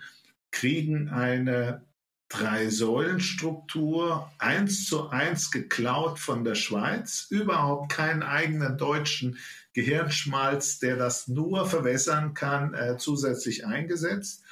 kriegen 0.51 1.09
eine 1.09 1.81
Drei-Säulen-Struktur, 2.29 4.31
eins 4.37 4.85
zu 4.85 5.09
eins 5.09 5.51
geklaut 5.51 6.19
von 6.19 6.43
der 6.43 6.55
Schweiz, 6.55 7.27
überhaupt 7.29 7.91
keinen 7.91 8.23
eigenen 8.23 8.77
deutschen 8.77 9.37
Gehirnschmalz, 9.73 10.79
der 10.79 10.95
das 10.95 11.27
nur 11.27 11.65
verwässern 11.65 12.33
kann, 12.33 12.73
äh, 12.73 12.97
zusätzlich 12.97 13.65
eingesetzt. 13.65 14.43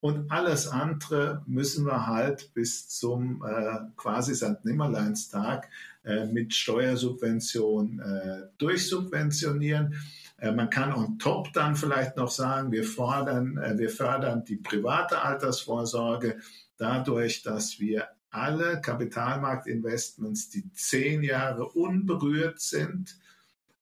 Und 0.00 0.32
alles 0.32 0.66
andere 0.66 1.42
müssen 1.46 1.84
wir 1.84 2.06
halt 2.06 2.54
bis 2.54 2.88
zum 2.88 3.44
äh, 3.46 3.80
quasi 3.96 4.34
St. 4.34 4.64
Nimmerleinstag 4.64 5.68
äh, 6.04 6.24
mit 6.24 6.54
Steuersubvention 6.54 8.00
äh, 8.00 8.48
durchsubventionieren. 8.56 9.94
Äh, 10.38 10.52
man 10.52 10.70
kann 10.70 10.94
on 10.94 11.18
top 11.18 11.52
dann 11.52 11.76
vielleicht 11.76 12.16
noch 12.16 12.30
sagen, 12.30 12.72
wir 12.72 12.84
fordern, 12.84 13.58
äh, 13.58 13.76
wir 13.76 13.90
fördern 13.90 14.42
die 14.46 14.56
private 14.56 15.20
Altersvorsorge 15.20 16.38
dadurch, 16.80 17.42
dass 17.42 17.78
wir 17.78 18.08
alle 18.30 18.80
Kapitalmarktinvestments, 18.80 20.50
die 20.50 20.72
zehn 20.72 21.22
Jahre 21.22 21.68
unberührt 21.68 22.60
sind, 22.60 23.16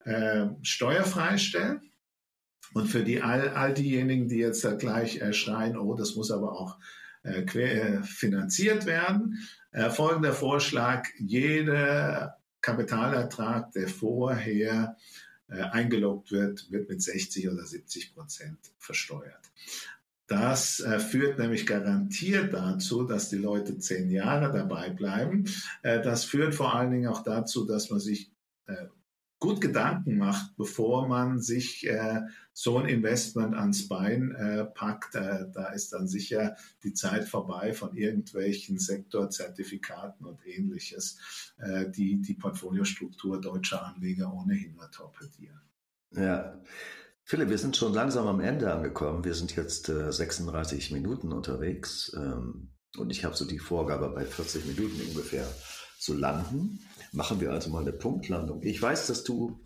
äh, 0.04 0.46
steuerfrei 0.62 1.38
stellen. 1.38 1.82
Und 2.74 2.88
für 2.88 3.02
die 3.02 3.22
all, 3.22 3.50
all 3.50 3.72
diejenigen, 3.72 4.28
die 4.28 4.38
jetzt 4.38 4.64
da 4.64 4.74
gleich 4.74 5.20
äh, 5.20 5.32
schreien, 5.32 5.78
oh, 5.78 5.94
das 5.94 6.16
muss 6.16 6.30
aber 6.30 6.52
auch 6.52 6.78
äh, 7.22 7.42
quer, 7.42 8.00
äh, 8.00 8.02
finanziert 8.02 8.86
werden, 8.86 9.38
äh, 9.72 9.90
folgender 9.90 10.32
Vorschlag, 10.32 11.06
jeder 11.18 12.36
Kapitalertrag, 12.60 13.72
der 13.72 13.88
vorher 13.88 14.96
äh, 15.48 15.60
eingeloggt 15.60 16.30
wird, 16.32 16.70
wird 16.70 16.88
mit 16.88 17.02
60 17.02 17.48
oder 17.48 17.64
70 17.64 18.14
Prozent 18.14 18.58
versteuert. 18.78 19.50
Das 20.28 20.80
äh, 20.80 21.00
führt 21.00 21.38
nämlich 21.38 21.66
garantiert 21.66 22.52
dazu, 22.52 23.02
dass 23.02 23.30
die 23.30 23.38
Leute 23.38 23.78
zehn 23.78 24.10
Jahre 24.10 24.52
dabei 24.52 24.90
bleiben. 24.90 25.46
Äh, 25.82 26.02
das 26.02 26.24
führt 26.24 26.54
vor 26.54 26.74
allen 26.74 26.90
Dingen 26.90 27.08
auch 27.08 27.22
dazu, 27.22 27.64
dass 27.64 27.88
man 27.88 27.98
sich 27.98 28.30
äh, 28.66 28.86
gut 29.38 29.62
Gedanken 29.62 30.18
macht, 30.18 30.54
bevor 30.56 31.08
man 31.08 31.40
sich 31.40 31.88
äh, 31.88 32.20
so 32.52 32.76
ein 32.78 32.88
Investment 32.88 33.54
ans 33.54 33.88
Bein 33.88 34.32
äh, 34.32 34.64
packt. 34.66 35.14
Äh, 35.14 35.46
da 35.50 35.68
ist 35.68 35.94
dann 35.94 36.08
sicher 36.08 36.56
die 36.82 36.92
Zeit 36.92 37.24
vorbei 37.24 37.72
von 37.72 37.96
irgendwelchen 37.96 38.78
Sektorzertifikaten 38.78 40.26
und 40.26 40.44
ähnliches, 40.46 41.54
äh, 41.56 41.88
die 41.88 42.20
die 42.20 42.34
Portfoliostruktur 42.34 43.40
deutscher 43.40 43.86
Anleger 43.86 44.30
ohnehin 44.32 44.74
nur 44.74 44.90
torpedieren. 44.90 45.62
Ja, 46.10 46.60
Philipp, 47.28 47.50
wir 47.50 47.58
sind 47.58 47.76
schon 47.76 47.92
langsam 47.92 48.26
am 48.26 48.40
Ende 48.40 48.72
angekommen. 48.72 49.22
Wir 49.22 49.34
sind 49.34 49.54
jetzt 49.54 49.90
äh, 49.90 50.10
36 50.10 50.92
Minuten 50.92 51.30
unterwegs 51.30 52.10
ähm, 52.16 52.70
und 52.96 53.10
ich 53.10 53.22
habe 53.22 53.36
so 53.36 53.44
die 53.44 53.58
Vorgabe, 53.58 54.08
bei 54.08 54.24
40 54.24 54.64
Minuten 54.64 54.98
ungefähr 55.10 55.46
zu 55.98 56.14
landen. 56.14 56.80
Machen 57.12 57.38
wir 57.42 57.52
also 57.52 57.68
mal 57.68 57.82
eine 57.82 57.92
Punktlandung. 57.92 58.62
Ich 58.62 58.80
weiß, 58.80 59.08
dass 59.08 59.24
du 59.24 59.62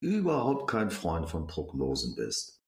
überhaupt 0.00 0.70
kein 0.70 0.90
Freund 0.90 1.28
von 1.28 1.46
Prognosen 1.46 2.16
bist. 2.16 2.62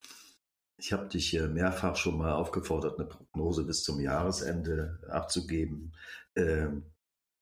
Ich 0.77 0.93
habe 0.93 1.07
dich 1.07 1.33
mehrfach 1.33 1.95
schon 1.95 2.19
mal 2.19 2.33
aufgefordert, 2.33 2.99
eine 2.99 3.07
Prognose 3.07 3.63
bis 3.63 3.83
zum 3.83 3.99
Jahresende 3.99 4.99
abzugeben. 5.09 5.95
Ähm, 6.35 6.83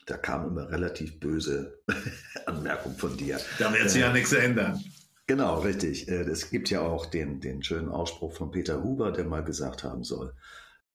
da 0.06 0.16
kam 0.16 0.47
immer 0.47 0.70
relativ 0.70 1.20
böse 1.20 1.82
Anmerkung 2.45 2.95
von 2.95 3.18
dir. 3.18 3.41
Da 3.60 3.74
wird 3.74 3.89
sich 3.89 3.99
ja 3.99 4.14
nichts 4.14 4.32
ändern. 4.32 4.82
Genau, 5.28 5.59
richtig. 5.59 6.07
Äh, 6.07 6.24
es 6.24 6.49
gibt 6.49 6.69
ja 6.69 6.82
auch 6.82 7.05
den, 7.05 7.39
den 7.39 7.63
schönen 7.63 7.89
Ausspruch 7.89 8.34
von 8.34 8.51
Peter 8.51 8.84
Huber, 8.84 9.11
der 9.11 9.26
mal 9.26 9.43
gesagt 9.43 9.84
haben 9.84 10.03
soll, 10.03 10.34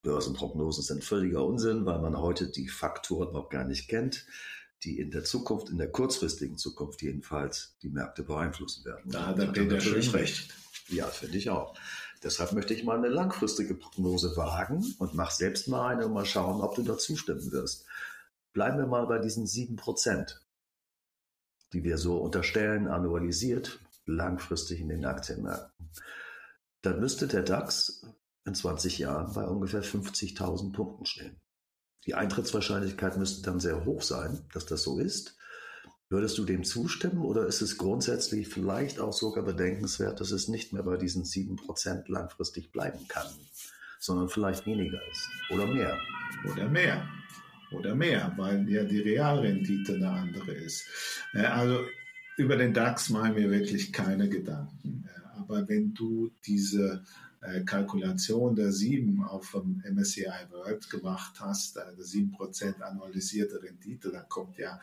Börsenprognosen 0.03 0.85
sind 0.85 1.05
völliger 1.05 1.45
Unsinn, 1.45 1.85
weil 1.85 1.99
man 1.99 2.19
heute 2.19 2.51
die 2.51 2.69
Faktoren 2.69 3.33
noch 3.33 3.49
gar 3.49 3.65
nicht 3.65 3.89
kennt, 3.89 4.27
die 4.85 4.99
in 5.01 5.11
der 5.11 5.25
Zukunft, 5.25 5.71
in 5.71 5.79
der 5.79 5.91
kurzfristigen 5.91 6.57
Zukunft 6.57 7.03
jedenfalls, 7.03 7.77
die 7.83 7.89
Märkte 7.89 8.23
beeinflussen 8.23 8.85
werden. 8.85 9.11
Da 9.11 9.27
hat 9.27 9.39
der 9.39 9.47
Peter 9.47 9.81
schön 9.81 10.09
recht. 10.11 10.55
Ja, 10.89 11.07
finde 11.07 11.37
ich 11.37 11.51
auch. 11.51 11.77
Deshalb 12.23 12.53
möchte 12.53 12.75
ich 12.75 12.85
mal 12.85 12.97
eine 12.97 13.09
langfristige 13.09 13.75
Prognose 13.75 14.37
wagen 14.37 14.95
und 14.99 15.15
mach 15.15 15.31
selbst 15.31 15.69
mal 15.69 15.89
eine 15.89 16.07
und 16.07 16.13
mal 16.13 16.25
schauen, 16.25 16.61
ob 16.61 16.75
du 16.75 16.83
da 16.83 16.97
zustimmen 16.97 17.51
wirst. 17.53 17.87
Bleiben 18.53 18.79
wir 18.79 18.87
mal 18.87 19.07
bei 19.07 19.19
diesen 19.19 19.47
sieben 19.47 19.77
Prozent, 19.77 20.41
die 21.73 21.85
wir 21.85 21.99
so 21.99 22.17
unterstellen, 22.19 22.89
annualisiert 22.89 23.81
langfristig 24.09 24.81
in 24.81 24.89
den 24.89 25.05
Aktienmärkten, 25.05 25.91
dann 26.83 27.01
müsste 27.01 27.27
der 27.27 27.43
DAX 27.43 28.03
in 28.45 28.55
20 28.55 28.99
Jahren 28.99 29.33
bei 29.35 29.45
ungefähr 29.45 29.83
50.000 29.83 30.73
Punkten 30.73 31.07
stehen. 31.07 31.41
Die 32.07 32.15
Eintrittswahrscheinlichkeit 32.15 33.17
müsste 33.17 33.43
dann 33.43 33.61
sehr 33.61 33.85
hoch 33.85 34.03
sein, 34.03 34.47
dass 34.53 34.67
das 34.67 34.83
so 34.83 34.99
ist. 34.99 35.37
Würdest 36.09 36.39
du 36.39 36.47
dem 36.47 36.65
zustimmen 36.65 37.21
oder 37.21 37.47
ist 37.47 37.61
es 37.61 37.77
grundsätzlich 37.77 38.49
vielleicht 38.49 38.99
auch 38.99 39.13
sogar 39.13 39.45
bedenkenswert, 39.45 40.21
dass 40.21 40.31
es 40.31 40.49
nicht 40.49 40.73
mehr 40.73 40.83
bei 40.83 40.97
diesen 40.97 41.25
7% 41.25 42.11
langfristig 42.11 42.73
bleiben 42.73 43.07
kann, 43.09 43.27
sondern 44.01 44.31
vielleicht 44.31 44.65
weniger 44.65 45.01
ist 45.11 45.29
oder 45.51 45.67
mehr? 45.67 45.99
Oder 46.51 46.69
mehr. 46.69 47.07
Oder 47.71 47.95
mehr, 47.95 48.33
weil 48.39 48.67
ja 48.71 48.85
die 48.85 49.01
Realrendite 49.01 49.97
eine 49.97 50.09
andere 50.09 50.53
ist. 50.53 50.87
Äh, 51.35 51.45
also 51.45 51.85
über 52.39 52.57
den 52.57 52.73
DAX 52.73 53.11
mache 53.11 53.31
ich 53.31 53.35
mir 53.35 53.51
wirklich 53.51 53.93
keine 53.93 54.29
Gedanken. 54.29 55.05
Äh, 55.07 55.39
aber 55.39 55.69
wenn 55.69 55.93
du 55.93 56.31
diese 56.47 57.03
äh, 57.41 57.63
Kalkulation 57.65 58.55
der 58.55 58.71
7 58.71 59.25
auf 59.25 59.51
dem 59.51 59.83
MSCI 59.93 60.47
World 60.51 60.89
gemacht 60.89 61.35
hast, 61.41 61.77
äh, 61.77 61.81
der 61.97 62.05
7% 62.05 62.81
annualisierte 62.81 63.61
Rendite, 63.61 64.11
dann 64.11 64.29
kommt 64.29 64.57
ja 64.57 64.81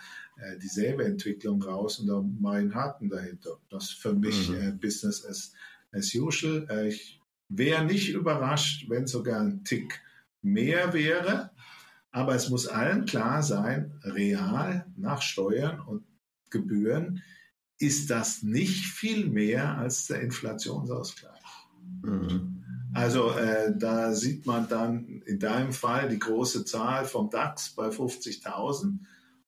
dieselbe 0.61 1.05
Entwicklung 1.05 1.63
raus 1.63 1.99
und 1.99 2.07
da 2.07 2.21
mache 2.21 2.57
ich 2.57 2.61
einen 2.63 2.75
Haken 2.75 3.09
dahinter. 3.09 3.57
Das 3.69 3.85
ist 3.85 3.93
für 3.93 4.13
mich 4.13 4.49
mhm. 4.49 4.77
Business 4.79 5.25
as, 5.25 5.53
as 5.93 6.13
usual. 6.13 6.67
Ich 6.89 7.21
wäre 7.47 7.85
nicht 7.85 8.09
überrascht, 8.09 8.89
wenn 8.89 9.07
sogar 9.07 9.39
ein 9.39 9.63
Tick 9.63 10.01
mehr 10.41 10.91
wäre. 10.91 11.51
Aber 12.11 12.35
es 12.35 12.49
muss 12.49 12.67
allen 12.67 13.05
klar 13.05 13.43
sein, 13.43 13.97
real 14.03 14.85
nach 14.97 15.21
Steuern 15.21 15.79
und 15.79 16.03
Gebühren 16.49 17.23
ist 17.77 18.09
das 18.09 18.43
nicht 18.43 18.85
viel 18.85 19.27
mehr 19.27 19.77
als 19.77 20.07
der 20.07 20.21
Inflationsausgleich. 20.21 21.41
Mhm. 22.01 22.63
Also 22.93 23.31
äh, 23.31 23.77
da 23.77 24.13
sieht 24.13 24.45
man 24.45 24.69
dann 24.69 25.21
in 25.25 25.39
deinem 25.39 25.73
Fall 25.73 26.07
die 26.07 26.19
große 26.19 26.63
Zahl 26.63 27.03
vom 27.03 27.29
DAX 27.29 27.71
bei 27.71 27.89
50.000 27.89 28.99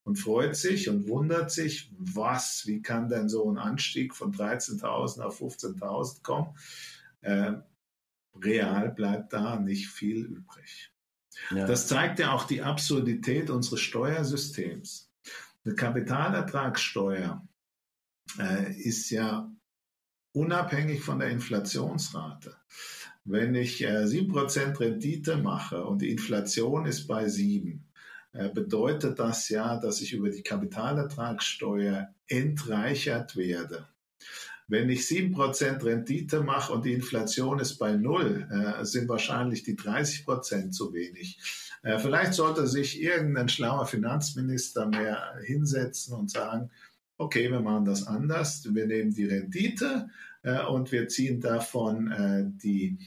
und 0.04 0.16
freut 0.18 0.56
sich 0.56 0.90
und 0.90 1.08
wundert 1.08 1.52
sich, 1.52 1.92
was, 1.98 2.64
wie 2.66 2.82
kann 2.82 3.08
denn 3.08 3.30
so 3.30 3.50
ein 3.50 3.58
Anstieg 3.58 4.16
von 4.16 4.34
13.000 4.34 5.22
auf 5.22 5.42
15.000 5.42 6.24
kommen? 6.24 6.58
Äh, 7.22 7.54
real 8.44 8.92
bleibt 8.92 9.32
da 9.32 9.58
nicht 9.58 9.88
viel 9.88 10.26
übrig. 10.26 10.92
Ja. 11.52 11.66
Das 11.68 11.88
zeigt 11.88 12.20
ja 12.20 12.34
auch 12.34 12.46
die 12.46 12.64
Absurdität 12.64 13.50
unseres 13.50 13.80
Steuersystems. 13.80 15.10
Eine 15.64 15.76
Kapitalertragssteuer 15.76 17.48
äh, 18.40 18.74
ist 18.74 19.10
ja 19.10 19.52
unabhängig 20.34 21.02
von 21.02 21.20
der 21.20 21.30
Inflationsrate. 21.30 22.56
Wenn 23.26 23.56
ich 23.56 23.84
äh, 23.84 24.06
7% 24.06 24.80
Rendite 24.80 25.38
mache 25.38 25.84
und 25.84 26.02
die 26.02 26.12
Inflation 26.12 26.86
ist 26.86 27.08
bei 27.08 27.28
7, 27.28 27.84
äh, 28.34 28.50
bedeutet 28.50 29.20
das 29.20 29.50
ja, 29.50 29.78
dass 29.78 30.02
ich 30.02 30.14
über 30.14 30.30
die 30.30 30.44
Kapitalertragssteuer 30.44 32.14
entreichert 32.28 33.36
werde. 33.36 33.88
Wenn 34.70 34.90
ich 34.90 35.02
7% 35.02 35.84
Rendite 35.84 36.42
mache 36.42 36.74
und 36.74 36.86
die 36.86 36.94
Inflation 36.94 37.60
ist 37.60 37.78
bei 37.78 37.94
Null, 37.94 38.48
äh, 38.52 38.86
sind 38.86 39.08
wahrscheinlich 39.08 39.64
die 39.64 39.78
30% 39.78 40.72
zu 40.72 40.94
wenig. 40.94 41.40
Äh, 41.84 42.00
vielleicht 42.00 42.34
sollte 42.34 42.68
sich 42.68 43.02
irgendein 43.02 43.48
schlauer 43.48 43.86
Finanzminister 43.86 44.88
mehr 44.88 45.36
hinsetzen 45.44 46.14
und 46.16 46.30
sagen, 46.30 46.70
okay, 47.18 47.52
wir 47.52 47.60
machen 47.60 47.86
das 47.86 48.06
anders. 48.06 48.68
Wir 48.74 48.88
nehmen 48.88 49.14
die 49.14 49.26
Rendite 49.26 50.10
äh, 50.44 50.64
und 50.64 50.92
wir 50.92 51.08
ziehen 51.08 51.42
davon 51.42 52.12
äh, 52.12 52.44
die 52.46 52.98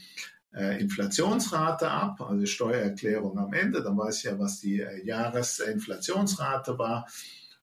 äh, 0.53 0.81
Inflationsrate 0.81 1.89
ab, 1.89 2.19
also 2.21 2.45
Steuererklärung 2.45 3.37
am 3.37 3.53
Ende. 3.53 3.81
Dann 3.81 3.97
weiß 3.97 4.17
ich 4.17 4.23
ja, 4.25 4.37
was 4.37 4.59
die 4.59 4.81
äh, 4.81 5.05
Jahresinflationsrate 5.05 6.77
war. 6.77 7.07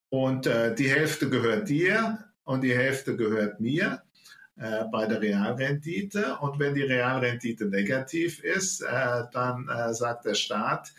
Und 0.08 0.46
äh, 0.46 0.74
die 0.74 0.90
Hälfte 0.90 1.28
gehört 1.28 1.68
dir, 1.68 2.24
und 2.44 2.62
die 2.62 2.74
Hälfte 2.74 3.14
gehört 3.14 3.60
mir 3.60 4.02
äh, 4.56 4.84
bei 4.90 5.04
der 5.04 5.20
Realrendite. 5.20 6.38
Und 6.40 6.58
wenn 6.58 6.74
die 6.74 6.82
Realrendite 6.82 7.66
negativ 7.66 8.42
ist, 8.42 8.80
dann 8.80 9.68
sagt 9.90 10.24
der 10.24 10.32
Staat, 10.34 10.90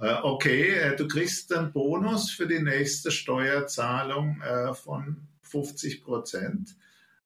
okay, 0.00 0.70
äh, 0.70 0.96
du 0.96 1.06
kriegst 1.08 1.52
einen 1.52 1.72
Bonus 1.72 2.30
für 2.30 2.46
die 2.46 2.60
nächste 2.60 3.10
Steuerzahlung 3.10 4.40
äh, 4.42 4.74
von 4.74 5.28
50 5.42 6.04
Prozent, 6.04 6.76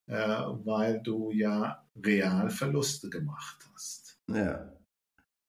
weil 0.07 1.01
du 1.03 1.31
ja 1.31 1.83
Realverluste 1.97 3.09
gemacht 3.09 3.57
hast. 3.73 4.19
Ja. 4.29 4.71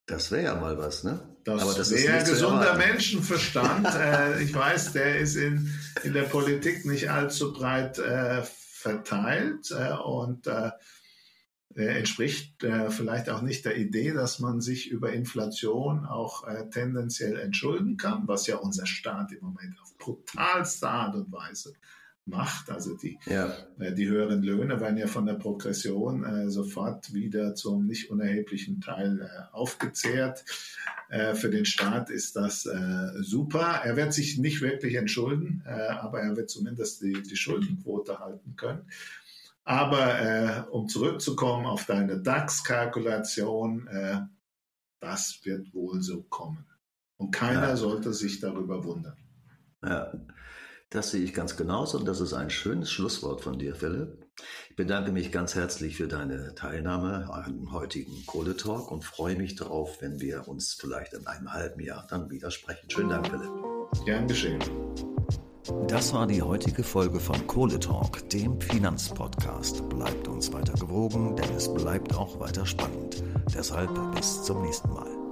Das 0.06 0.32
wäre 0.32 0.44
ja 0.44 0.56
mal 0.56 0.78
was, 0.78 1.04
ne? 1.04 1.20
Das, 1.46 1.76
das 1.76 1.92
wäre 1.92 2.24
gesunder 2.24 2.76
Menschenverstand. 2.76 3.88
äh, 3.96 4.44
ich 4.44 4.54
weiß, 4.54 4.94
der 4.94 5.18
ist 5.18 5.36
in, 5.36 5.72
in 6.04 6.14
der 6.14 6.24
Politik 6.24 6.86
nicht 6.86 7.10
allzu 7.10 7.54
breit 7.54 7.98
äh, 7.98 8.44
verteilt 8.44 9.72
äh, 9.72 9.94
und 9.94 10.46
äh, 10.46 10.72
entspricht 11.76 12.64
äh, 12.64 12.90
vielleicht 12.90 13.30
auch 13.30 13.42
nicht 13.42 13.66
der 13.66 13.78
Idee, 13.78 14.14
dass 14.14 14.40
man 14.40 14.62
sich 14.62 14.90
über 14.90 15.12
Inflation 15.12 16.06
auch 16.06 16.48
äh, 16.48 16.70
tendenziell 16.70 17.38
entschulden 17.38 17.98
kann, 17.98 18.28
was 18.28 18.48
ja 18.48 18.58
unser 18.58 18.86
Staat 18.86 19.34
im 19.34 19.42
Moment 19.42 19.80
auf 19.82 19.98
brutalste 19.98 20.88
Art 20.88 21.16
und 21.16 21.32
Weise 21.32 21.74
macht. 22.26 22.70
Also 22.72 22.96
die, 22.96 23.20
ja. 23.26 23.54
äh, 23.80 23.94
die 23.94 24.08
höheren 24.08 24.42
Löhne 24.42 24.80
werden 24.80 24.98
ja 24.98 25.08
von 25.08 25.26
der 25.26 25.34
Progression 25.34 26.24
äh, 26.24 26.50
sofort 26.50 27.14
wieder 27.14 27.56
zum 27.56 27.86
nicht 27.86 28.10
unerheblichen 28.10 28.82
Teil 28.82 29.22
äh, 29.22 29.54
aufgezehrt. 29.54 30.44
Äh, 31.10 31.36
für 31.36 31.50
den 31.50 31.66
Staat 31.66 32.10
ist 32.10 32.36
das 32.36 32.66
äh, 32.66 33.12
super. 33.22 33.82
Er 33.84 33.96
wird 33.96 34.14
sich 34.14 34.38
nicht 34.38 34.62
wirklich 34.62 34.96
entschulden, 34.96 35.64
äh, 35.68 35.72
aber 35.72 36.22
er 36.22 36.36
wird 36.36 36.50
zumindest 36.50 37.02
die, 37.02 37.22
die 37.22 37.36
Schuldenquote 37.36 38.20
halten 38.20 38.56
können. 38.56 38.86
Aber 39.66 40.68
um 40.72 40.88
zurückzukommen 40.88 41.66
auf 41.66 41.86
deine 41.86 42.22
DAX-Kalkulation, 42.22 43.90
das 45.00 45.42
wird 45.44 45.74
wohl 45.74 46.02
so 46.02 46.24
kommen. 46.24 46.66
Und 47.18 47.32
keiner 47.32 47.70
ja. 47.70 47.76
sollte 47.76 48.14
sich 48.14 48.40
darüber 48.40 48.84
wundern. 48.84 49.18
Ja. 49.84 50.14
Das 50.92 51.12
sehe 51.12 51.24
ich 51.24 51.34
ganz 51.34 51.58
genauso 51.58 51.98
und 51.98 52.06
das 52.06 52.22
ist 52.22 52.34
ein 52.34 52.50
schönes 52.50 52.92
Schlusswort 52.92 53.42
von 53.42 53.58
dir, 53.58 53.76
Philipp. 53.76 54.28
Ich 54.70 54.76
bedanke 54.76 55.12
mich 55.12 55.32
ganz 55.32 55.56
herzlich 55.56 55.98
für 55.98 56.08
deine 56.08 56.54
Teilnahme 56.54 57.28
am 57.34 57.74
heutigen 57.74 58.26
Kohletalk 58.28 58.92
und 58.92 59.04
freue 59.04 59.36
mich 59.36 59.56
darauf, 59.56 60.02
wenn 60.02 60.22
wir 60.22 60.48
uns 60.48 60.74
vielleicht 60.74 61.14
in 61.14 61.26
einem 61.26 61.52
halben 61.52 61.82
Jahr 61.82 62.06
dann 62.08 62.30
wieder 62.30 62.52
sprechen. 62.52 62.90
Schönen 62.90 63.10
Dank, 63.10 63.28
Philipp. 63.28 63.52
Gern 64.06 64.28
geschehen. 64.28 64.60
Das 65.88 66.14
war 66.14 66.28
die 66.28 66.44
heutige 66.44 66.84
Folge 66.84 67.20
von 67.20 67.48
Kohletalk, 67.48 68.30
dem 68.30 68.62
Finanzpodcast. 68.62 69.90
Bleibt 69.90 70.28
uns 70.28 70.54
weiter 70.54 70.74
gewogen, 70.74 71.36
denn 71.36 71.50
es 71.56 71.74
bleibt 71.74 72.16
auch 72.16 72.40
weiter 72.40 72.68
spannend. 72.68 73.24
Deshalb 73.52 73.90
bis 74.14 74.44
zum 74.44 74.62
nächsten 74.62 74.94
Mal. 74.94 75.25